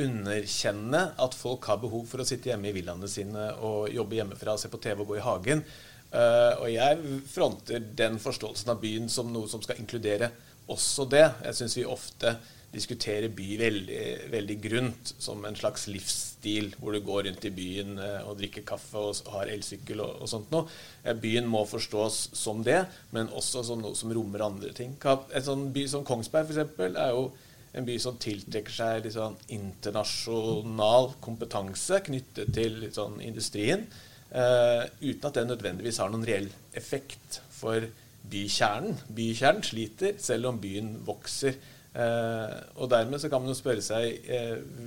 [0.00, 4.56] underkjenne at folk har behov for å sitte hjemme i villaene sine og jobbe hjemmefra,
[4.56, 5.64] se på TV og gå i hagen.
[6.12, 10.28] Uh, og jeg fronter den forståelsen av byen som noe som skal inkludere
[10.72, 11.24] også det.
[11.46, 12.34] Jeg syns vi ofte
[12.72, 17.96] diskuterer by veldig, veldig grunt, som en slags livsstil, hvor du går rundt i byen
[18.00, 20.68] uh, og drikker kaffe og har elsykkel og, og sånt noe.
[21.04, 22.82] Uh, byen må forstås som det,
[23.16, 24.98] men også som noe som rommer andre ting.
[25.00, 26.78] En sånn by som Kongsberg f.eks.
[26.92, 27.26] er jo
[27.72, 33.86] en by som tiltrekker seg litt sånn internasjonal kompetanse knyttet til sånn industrien.
[34.32, 36.46] Uh, uten at det nødvendigvis har noen reell
[36.78, 37.84] effekt for
[38.32, 38.96] bykjernen.
[39.12, 41.58] Bykjernen sliter, selv om byen vokser.
[41.92, 44.86] Uh, og dermed så kan man jo spørre seg uh,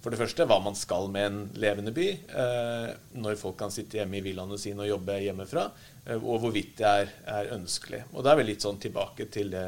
[0.00, 2.04] for det første hva man skal med en levende by.
[3.18, 5.64] når folk kan sitte hjemme i villaene sine og jobbe hjemmefra.
[6.14, 8.04] og hvorvidt det er, er, ønskelig.
[8.12, 9.64] Og da er vi litt sånn tilbake til det,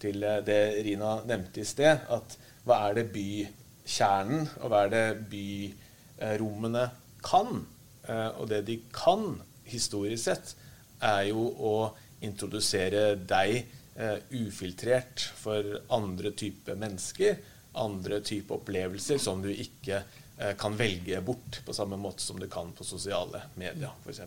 [0.00, 2.00] til det Rina nevnte i sted.
[2.08, 6.88] At hva er det bykjernen, og hva er det byrommene
[7.20, 7.66] kan?
[8.08, 9.36] Eh, og det de kan
[9.68, 10.54] historisk sett,
[11.02, 11.76] er jo å
[12.22, 13.62] introdusere deg
[13.96, 17.38] eh, ufiltrert for andre typer mennesker,
[17.82, 22.46] andre typer opplevelser som du ikke eh, kan velge bort på samme måte som du
[22.52, 24.22] kan på sosiale medier f.eks.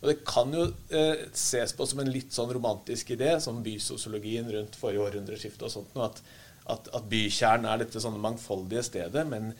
[0.00, 4.50] Og det kan jo eh, ses på som en litt sånn romantisk idé, som bysosiologien
[4.54, 6.22] rundt forrige århundreskifte og sånt, at,
[6.66, 9.26] at, at bykjernen er dette sånne mangfoldige stedet.
[9.28, 9.52] men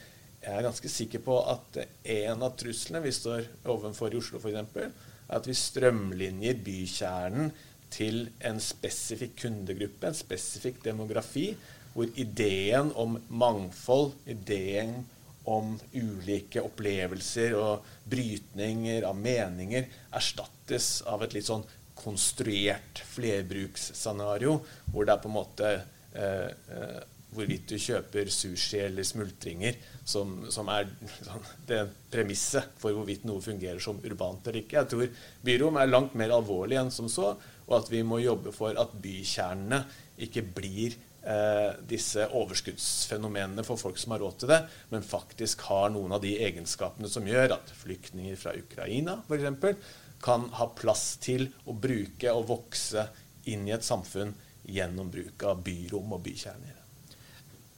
[0.42, 1.80] jeg er ganske sikker på at
[2.14, 4.92] en av truslene vi står overfor i Oslo f.eks., er
[5.38, 7.50] at vi strømlinjer bykjernen
[7.92, 11.50] til en spesifikk kundegruppe, en spesifikk demografi,
[11.92, 15.00] hvor ideen om mangfold, ideen
[15.48, 21.64] om ulike opplevelser og brytninger av meninger erstattes av et litt sånn
[21.98, 24.58] konstruert flerbruksscenario,
[24.92, 25.70] hvor det er på en måte
[26.14, 27.00] eh, eh,
[27.34, 29.76] hvorvidt du kjøper sushi eller smultringer,
[30.08, 30.88] som, som er
[31.20, 34.78] sånn, det premisset for hvorvidt noe fungerer som urbant eller ikke.
[34.80, 37.34] Jeg tror byrom er langt mer alvorlig enn som så,
[37.68, 39.82] og at vi må jobbe for at bykjernene
[40.24, 44.62] ikke blir eh, disse overskuddsfenomenene for folk som har råd til det,
[44.94, 49.94] men faktisk har noen av de egenskapene som gjør at flyktninger fra Ukraina f.eks.
[50.24, 53.04] kan ha plass til å bruke og vokse
[53.52, 54.32] inn i et samfunn
[54.68, 56.77] gjennom bruk av byrom og bykjerner.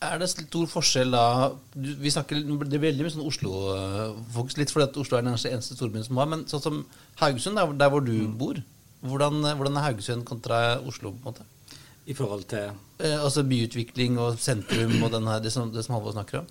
[0.01, 1.23] Er det stor forskjell da
[1.77, 5.77] vi snakker, Det er veldig mye sånn Oslo-fokus, litt fordi at Oslo er den eneste
[5.77, 6.79] storbyen som har, men sånn som
[7.21, 8.37] Haugesund, der, der hvor du mm.
[8.41, 8.63] bor,
[9.05, 11.13] hvordan, hvordan, er Haugesund kontra Oslo?
[11.13, 11.45] på en måte?
[12.09, 16.17] I forhold til eh, Altså byutvikling og sentrum og denne, det som, det som Halvor
[16.17, 16.49] snakker om?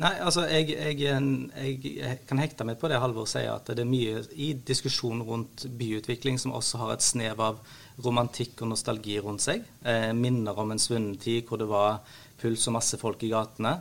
[0.00, 3.90] Nei, altså jeg, jeg, jeg, kan hekte meg på det Halvor sier, at det er
[3.90, 7.58] mye i diskusjonen rundt byutvikling som også har et snev av
[8.00, 9.64] romantikk og nostalgi rundt seg.
[9.84, 12.00] Eh, minner om en svunnen tid hvor det var
[12.40, 13.78] puls og masse folk i gatene.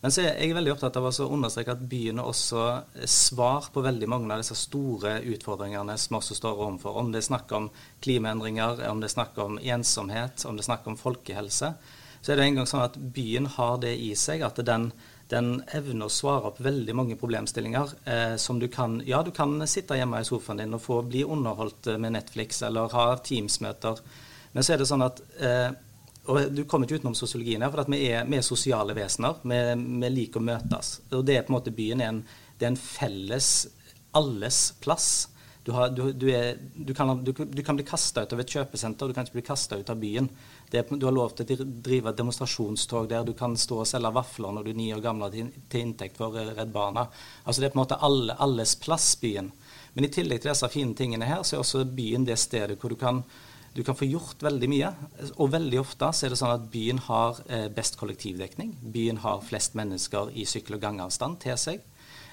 [0.00, 2.62] Men så er jeg veldig opptatt av å understreke at byen er også
[3.04, 6.96] svar på veldig mange av disse store utfordringene som også står overfor.
[7.02, 7.68] Om det er snakk om
[8.00, 11.74] klimaendringer, om det er snakk om ensomhet, om det er snakk om folkehelse,
[12.20, 14.88] så er det en gang sånn at byen har det i seg at den,
[15.32, 19.56] den evner å svare opp veldig mange problemstillinger eh, som du kan Ja, du kan
[19.68, 24.00] sitte hjemme i sofaen din og få bli underholdt med Netflix eller ha Teams-møter,
[24.52, 25.70] men så er det sånn at eh,
[26.28, 29.40] og Du kommer ikke utenom sosiologien her, for vi er, vi, er, sosiale vesener.
[29.42, 29.58] Vi,
[30.02, 30.98] vi, liker å møtes.
[31.16, 32.24] Og det er på en måte Byen er en,
[32.60, 33.50] er en felles
[34.16, 35.28] alles plass.
[35.64, 36.56] Du, har, du, du, er,
[36.96, 39.90] kan, du kan, bli kasta ut av et kjøpesenter, du kan ikke bli kasta ut
[39.92, 40.28] av byen.
[40.72, 43.26] Er, du har lov til å drive demonstrasjonstog der.
[43.26, 46.20] Du kan stå og selge vafler når du er ni år gammel til, til inntekt
[46.20, 47.06] for Redd Barna.
[47.44, 49.52] Altså Det er på en måte alle, alles plass, byen.
[49.92, 52.94] Men i tillegg til disse fine tingene her, så er også byen det stedet hvor
[52.94, 53.24] du kan
[53.74, 54.90] du kan få gjort veldig mye.
[55.36, 58.74] Og veldig ofte så er det sånn at byen har eh, best kollektivdekning.
[58.82, 61.84] Byen har flest mennesker i sykkel- og gangavstand til seg.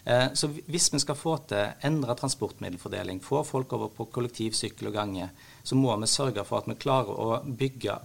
[0.08, 4.90] Eh, så hvis vi skal få til endra transportmiddelfordeling, få folk over på kollektiv, sykkel
[4.90, 5.30] og gange,
[5.64, 8.00] så må vi sørge for at vi klarer å bygge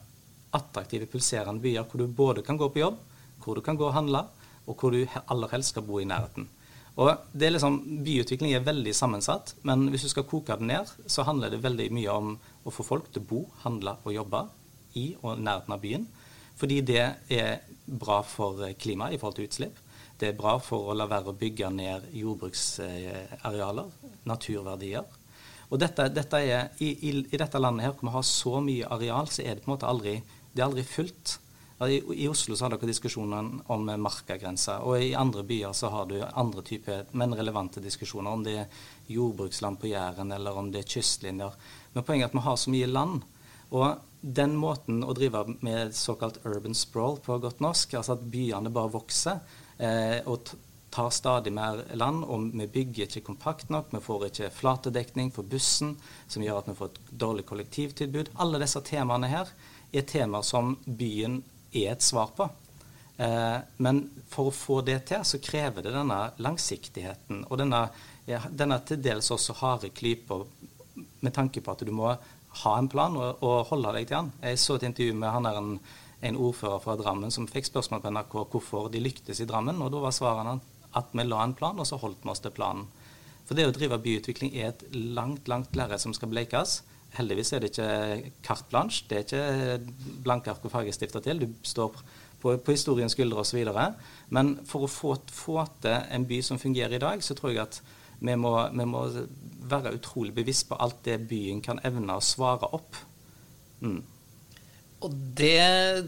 [0.53, 2.99] attraktive, pulserende byer hvor du både kan gå på jobb,
[3.45, 4.27] hvor du kan gå og handle,
[4.67, 6.51] og hvor du aller helst skal bo i nærheten.
[7.01, 10.91] Og det er liksom, Byutvikling er veldig sammensatt, men hvis du skal koke det ned,
[11.09, 14.43] så handler det veldig mye om å få folk til å bo, handle og jobbe
[15.01, 16.05] i og nærheten av byen.
[16.61, 19.81] Fordi det er bra for klimaet i forhold til utslipp.
[20.21, 23.89] Det er bra for å la være å bygge ned jordbruksarealer,
[24.29, 25.09] naturverdier.
[25.73, 28.91] Og dette, dette er, i, i, i, dette landet her, hvor vi har så mye
[28.93, 30.19] areal, så er det på en måte aldri,
[30.53, 31.39] det er aldri fullt.
[31.89, 36.09] I, I, Oslo så har dere diskusjonen om markagrenser, og i andre byer så har
[36.11, 38.31] du andre typer, men relevante diskusjoner.
[38.31, 41.57] Om det er jordbruksland på Jæren, eller om det er kystlinjer.
[41.93, 43.23] Men poenget er at vi har så mye land.
[43.73, 43.87] Og
[44.21, 48.93] den måten å drive med såkalt urban sprawl på godt norsk, altså at byene bare
[48.93, 49.41] vokser
[49.79, 50.53] eh, og
[50.93, 55.49] tar stadig mer land, og vi bygger ikke kompakt nok, vi får ikke flatedekning for
[55.49, 55.97] bussen,
[56.29, 58.35] som gjør at vi får et dårlig kollektivtilbud.
[58.45, 59.55] Alle disse temaene her
[59.93, 61.41] er temaer som byen
[61.73, 62.49] er et svar på.
[63.17, 67.87] Eh, men for å få det til, så krever det denne langsiktigheten og denne,
[68.51, 70.41] denne til dels også harde klypa
[71.23, 72.13] med tanke på at du må
[72.63, 74.33] ha en plan og, og holde deg til den.
[74.45, 75.77] Jeg så et intervju med han der en,
[76.21, 79.93] en, ordfører fra Drammen som fikk spørsmål på NRK hvorfor de lyktes i Drammen, og
[79.95, 80.59] da var svarene
[80.99, 82.89] at vi la en plan, og så holdt vi oss til planen.
[83.49, 86.83] For det å drive byutvikling er et langt, langt lerret som skal blekes.
[87.17, 89.07] Heldigvis er det ikke carte blanche.
[89.09, 91.43] Det er ikke blanke ark og fargestifter til.
[91.43, 91.99] Du står
[92.43, 93.67] på, på historiens skuldre osv.
[94.33, 97.67] Men for å få, få til en by som fungerer i dag, så tror jeg
[97.67, 97.83] at
[98.23, 99.05] vi må, vi må
[99.71, 102.97] være utrolig bevisst på alt det byen kan evne å svare opp.
[103.83, 104.01] Mm.
[105.03, 106.05] Og det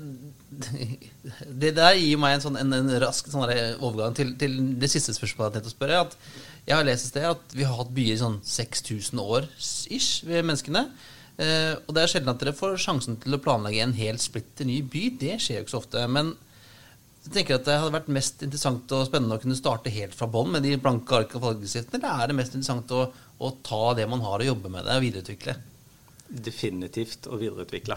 [0.54, 3.48] Det der gir meg en, sånn, en, en rask sånn
[3.82, 6.02] overgang til, til, det siste spørsmålet jeg tenkte å spørre.
[6.06, 6.14] At
[6.64, 9.48] jeg har lest et sted at vi har hatt byer i sånn 6000 år
[9.92, 10.86] ish, ved menneskene.
[11.34, 14.68] Eh, og det er sjelden at dere får sjansen til å planlegge en helt splitter
[14.68, 15.04] ny by.
[15.20, 16.04] Det skjer jo ikke så ofte.
[16.08, 16.32] Men
[17.24, 20.28] jeg tenker at det hadde vært mest interessant og spennende å kunne starte helt fra
[20.30, 23.06] bånn med de blanke ark og fargeskriftene, eller er det mest interessant å,
[23.40, 25.56] å, ta det man har, og jobbe med det og videreutvikle?
[26.48, 27.96] Definitivt å videreutvikle.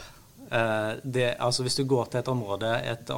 [0.52, 3.10] Eh, det, altså hvis du går til et område et,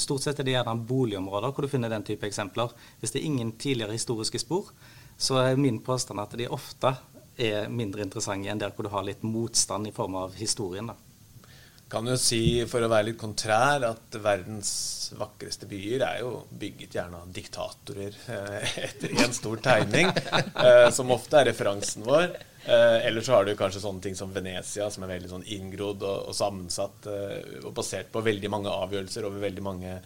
[0.00, 2.72] Stort sett er det gjerne boligområder hvor du finner den type eksempler.
[3.00, 4.72] Hvis det er ingen tidligere historiske spor,
[5.16, 6.94] så er min påstand at de ofte
[7.40, 10.92] er mindre interessante enn der hvor du har litt motstand i form av historien.
[10.92, 11.09] da.
[11.90, 14.70] Kan jo si, for å være litt kontrær, at verdens
[15.18, 21.10] vakreste byer er jo bygget gjerne av diktatorer eh, etter en stor tegning, eh, som
[21.10, 22.36] ofte er referansen vår.
[22.62, 26.06] Eh, eller så har du kanskje sånne ting som Venezia, som er veldig sånn inngrodd
[26.06, 29.96] og, og sammensatt og basert på veldig mange avgjørelser over veldig mange,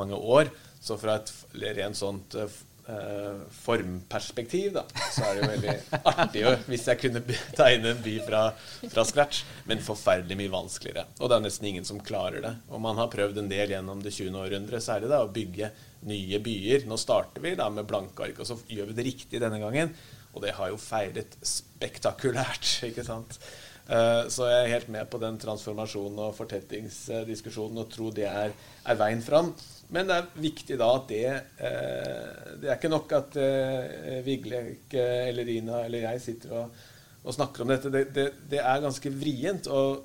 [0.00, 0.48] mange år.
[0.80, 1.34] Så fra et
[1.76, 2.38] rent sånt
[2.84, 4.82] formperspektiv, da,
[5.12, 5.74] så er det jo veldig
[6.10, 7.22] artig jo, hvis jeg kunne
[7.56, 8.42] tegne en by fra,
[8.82, 11.06] fra, scratch, men forferdelig mye vanskeligere.
[11.20, 12.52] Og det er nesten ingen som klarer det.
[12.68, 14.36] Og man har prøvd en del gjennom det 20.
[14.36, 15.70] århundre, særlig da, å bygge
[16.10, 16.84] nye byer.
[16.90, 19.94] Nå starter vi da med blanke ark, og så gjør vi det riktig denne gangen.
[20.34, 23.38] Og det har jo feilet spektakulært, ikke sant.
[23.84, 28.54] Uh, så jeg er helt med på den transformasjonen og fortettingsdiskusjonen og tror det er,
[28.84, 29.52] er veien fram.
[29.92, 32.32] Men det er viktig da at det eh,
[32.62, 36.82] Det er ikke nok at eh, Vigleik eller Rina eller jeg sitter og,
[37.24, 37.92] og snakker om dette.
[37.92, 39.68] Det, det, det, er ganske vrient.
[39.68, 40.04] Og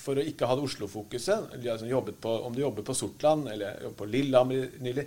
[0.00, 1.86] for å ikke ha det Oslo-fokuset, altså
[2.40, 5.06] om du jobber på Sortland eller jobber på Lillehammer nylig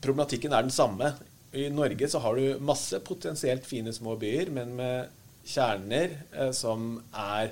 [0.00, 1.10] Problematikken er den samme.
[1.52, 5.10] I Norge så har du masse potensielt fine små byer, men med
[5.44, 7.50] kjerner eh, som er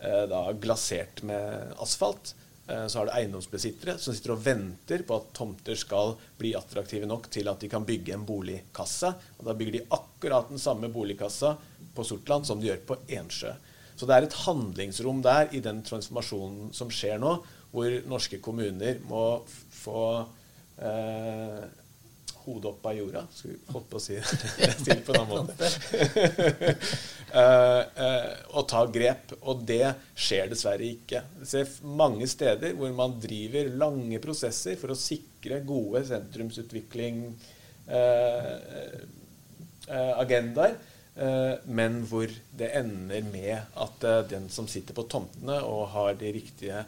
[0.00, 2.32] eh, da glasert med asfalt.
[2.66, 7.08] Eh, så har du eiendomsbesittere som sitter og venter på at tomter skal bli attraktive
[7.10, 9.10] nok til at de kan bygge en boligkasse.
[9.38, 11.56] Og da bygger de akkurat den samme boligkassa
[11.94, 13.52] på Sortland som de gjør på Ensjø.
[13.96, 17.36] Så det er et handlingsrom der i den transformasjonen som skjer nå,
[17.72, 19.42] hvor norske kommuner må
[19.82, 20.04] få
[20.78, 21.62] eh,
[22.44, 23.22] hodet opp av jorda.
[23.34, 24.18] Skulle holdt på å si
[24.86, 25.70] det på en annen måte.
[27.32, 29.34] uh, uh, og ta grep.
[29.40, 29.84] Og det
[30.14, 31.24] skjer dessverre ikke.
[31.40, 37.26] Vi ser mange steder hvor man driver lange prosesser for å sikre gode sentrumsutvikling
[37.90, 38.56] uh,
[39.92, 40.78] agendaer.
[41.66, 46.78] men hvor det ender med at den som sitter på tomtene og har de riktige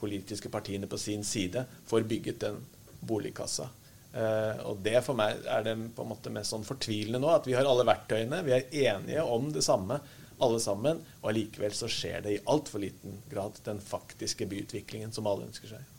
[0.00, 2.58] politiske partiene på sin side, får bygget den
[3.00, 3.68] boligkassa.
[4.08, 7.48] Uh, og det for meg er det på en måte mest sånn fortvilende nå, at
[7.48, 8.40] vi har alle verktøyene.
[8.46, 10.00] Vi er enige om det samme,
[10.38, 11.02] alle sammen.
[11.20, 15.76] Og allikevel så skjer det i altfor liten grad den faktiske byutviklingen som alle ønsker
[15.76, 15.97] seg.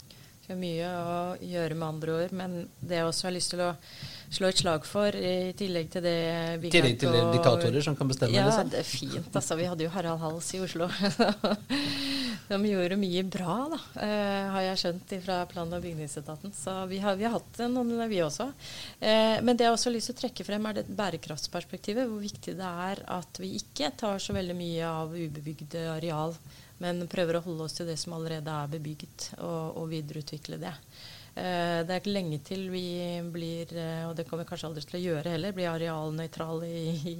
[0.50, 2.32] Det har mye å gjøre, med andre ord.
[2.34, 3.68] Men det jeg også har lyst til å
[4.34, 6.14] slå et slag for, i tillegg til det
[6.58, 8.34] I tillegg til og, diktatorer som kan bestemme?
[8.34, 8.72] Ja, liksom.
[8.74, 9.28] det er fint.
[9.30, 10.88] Altså, vi hadde jo Harald Hals i Oslo.
[12.50, 16.56] De gjorde mye bra, da, eh, har jeg skjønt fra plan- og bygningsetaten.
[16.58, 18.47] Så vi har, vi har hatt noen, vi også.
[18.97, 22.10] Eh, men det jeg også har lyst til å trekke frem, er det bærekraftsperspektivet.
[22.10, 26.34] Hvor viktig det er at vi ikke tar så veldig mye av ubebygde areal
[26.84, 30.75] men prøver å holde oss til det som allerede er bebygget, og, og videreutvikle det.
[31.39, 32.82] Eh, det er ikke lenge til vi
[33.32, 36.69] blir, eh, og det kommer vi kanskje aldri til å gjøre heller, blir arealnøytrale i,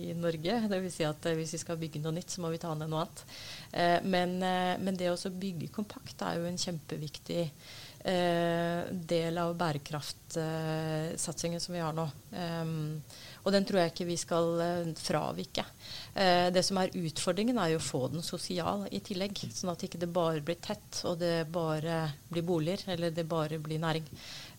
[0.10, 0.53] i Norge.
[0.72, 0.95] Dvs.
[0.97, 3.01] Si at eh, hvis vi skal bygge noe nytt, så må vi ta ned noe
[3.05, 3.20] annet.
[4.10, 4.32] Men,
[4.82, 7.43] men, det å bygge kompakt er jo en kjempeviktig
[7.99, 12.07] del av bærekraftsatsingen som vi har nå.
[13.44, 15.64] Og den tror jeg ikke vi skal uh, fravike.
[16.16, 19.40] Uh, det som er utfordringen, er jo å få den sosial i tillegg.
[19.56, 23.62] Sånn at ikke det bare blir tett, og det bare blir boliger, eller det bare
[23.64, 24.08] blir næring.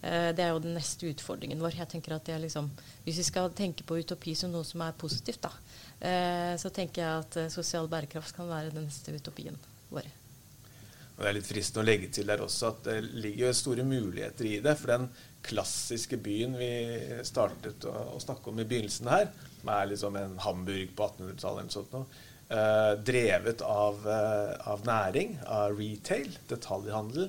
[0.00, 1.78] Uh, det er jo den neste utfordringen vår.
[1.82, 2.70] Jeg tenker at det er liksom,
[3.04, 5.52] Hvis vi skal tenke på utopi som noe som er positivt, da,
[6.60, 9.58] så tenker jeg at sosial bærekraft kan være den neste utopien
[9.90, 10.06] vår.
[11.20, 14.46] Og Det er litt fristende å legge til der også at det ligger store muligheter
[14.48, 14.72] i det.
[14.80, 15.02] For den
[15.44, 16.70] klassiske byen vi
[17.28, 21.74] startet å, snakke om i begynnelsen her, som er liksom en Hamburg på 1800-tallet eller
[21.74, 27.28] sånt noe, eh, drevet av, eh, av, næring, av retail, detaljhandel,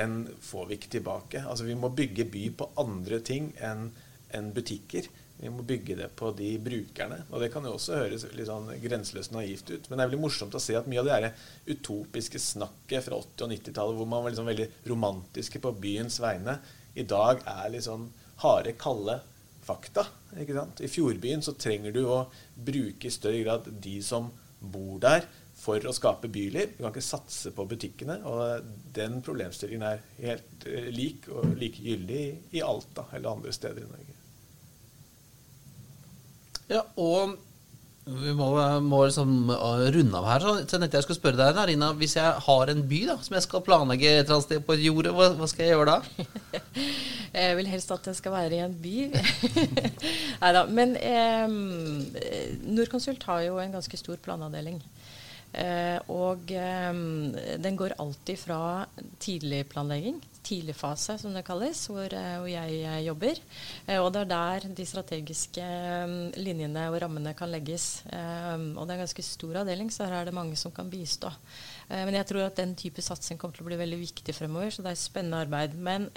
[0.00, 1.44] den får vi ikke tilbake.
[1.44, 3.90] Altså Vi må bygge by på andre ting enn
[4.32, 5.12] en butikker.
[5.40, 7.22] Vi må bygge det på de brukerne.
[7.30, 9.88] Og det kan jo også høres litt sånn grenseløst naivt ut.
[9.88, 13.22] Men det er veldig morsomt å se at mye av det der utopiske snakket fra
[13.22, 16.58] 80- og 90-tallet, hvor man var liksom veldig romantiske på byens vegne,
[16.98, 18.08] i dag er litt sånn
[18.42, 19.20] harde, kalde
[19.64, 20.04] fakta.
[20.36, 20.82] ikke sant?
[20.84, 22.24] I Fjordbyen så trenger du å
[22.54, 24.28] bruke i større grad de som
[24.60, 25.24] bor der,
[25.60, 26.76] for å skape byliv.
[26.76, 28.16] Du kan ikke satse på butikkene.
[28.28, 32.22] Og den problemstillingen er helt eh, lik og likegyldig
[32.56, 34.09] i Alta eller andre steder i Norge.
[36.70, 37.38] Ja, og
[38.10, 38.46] Vi må,
[38.82, 40.42] må liksom uh, runde av her.
[40.42, 43.36] Så jeg tenkte jeg skulle spørre deg, Narina, hvis jeg har en by da, som
[43.36, 46.26] jeg skal planlegge et eller annet sted på jordet, hva, hva skal jeg gjøre da?
[47.30, 48.94] Jeg vil helst at jeg skal være i en by.
[50.42, 50.64] Nei da.
[50.66, 51.52] Men eh,
[52.74, 54.80] Norconsult har jo en ganske stor planavdeling.
[55.52, 56.90] Eh, og eh,
[57.62, 58.60] den går alltid fra
[59.22, 60.18] tidlig planlegging,
[60.50, 63.40] tidlig som det kalles, hvor, eh, hvor jeg eh, jobber.
[63.86, 68.02] Eh, og det er der de strategiske eh, linjene og rammene kan legges.
[68.10, 71.30] og det er en ganske stor avdeling, så her er det mange som kan bistå.
[71.88, 74.82] men jeg tror at den type satsing kommer til å bli veldig viktig fremover, så
[74.82, 75.74] det er spennende arbeid.
[75.74, 76.08] Men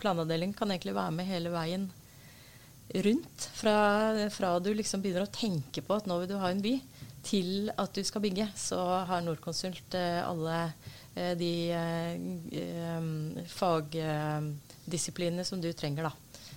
[0.00, 1.90] planavdelingen kan egentlig være med hele veien
[3.06, 3.48] rundt.
[3.54, 6.76] Fra, fra du liksom begynner å tenke på at nå vil du ha en by,
[7.22, 12.16] til at du skal bygge, så har Norconsult eh, alle eh, de eh,
[13.52, 16.08] fagdisiplinene som du trenger.
[16.08, 16.12] da.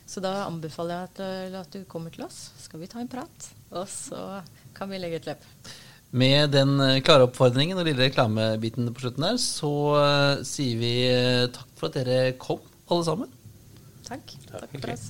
[0.06, 1.20] Så da anbefaler jeg at,
[1.62, 2.51] at, du kommer til oss.
[2.62, 3.49] Skal vi ta en prat?
[3.74, 4.41] Og så
[4.78, 5.43] kan vi legge et løp.
[6.16, 11.49] Med den klare oppfordringen og lille reklamebiten på slutten her, så uh, sier vi uh,
[11.51, 13.34] takk for at dere kom, alle sammen.
[14.06, 14.38] Takk.
[14.45, 15.10] Takk, takk for oss.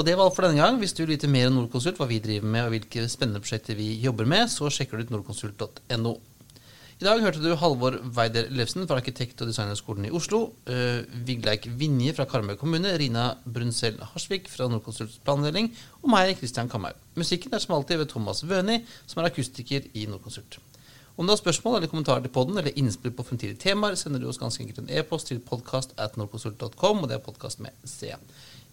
[0.00, 0.78] Og det var alt for denne gang.
[0.80, 3.76] Hvis du vil vite mer om Nordkonsult, hva vi driver med og hvilke spennende prosjekter
[3.76, 6.14] vi jobber med, så sjekker du ut nordkonsult.no.
[7.00, 11.64] I dag hørte du Halvor Weider Lefsen fra Arkitekt- og designerskolen i Oslo, uh, Vigleik
[11.80, 15.70] Vinje fra Karmøy kommune, Rina Brunsell Harsvik fra Nordkonsults planavdeling
[16.02, 16.98] og meg, Christian Kamhaug.
[17.16, 20.58] Musikken er som alltid ved Thomas Wøni, som er akustiker i Nordkonsult.
[21.16, 24.28] Om du har spørsmål eller kommentarer til podden eller innspill på fremtidige temaer, sender du
[24.28, 28.12] oss ganske enkelt en e-post til podkast at nordkonsult.com, og det er podkast med C.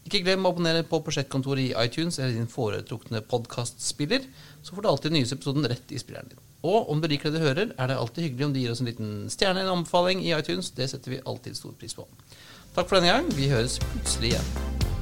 [0.08, 4.24] Ikke glem å abonnere på Prosjektkontoret i iTunes eller din foretrukne podkastspiller,
[4.64, 6.44] så får du alltid den nyeste episoden rett i spilleren din.
[6.68, 8.84] Og om du liker det du hører, er det alltid hyggelig om du gir oss
[8.84, 10.72] en liten stjerne eller anbefaling i iTunes.
[10.80, 12.08] Det setter vi alltid stor pris på.
[12.78, 13.34] Takk for denne gang.
[13.36, 14.97] Vi høres plutselig igjen.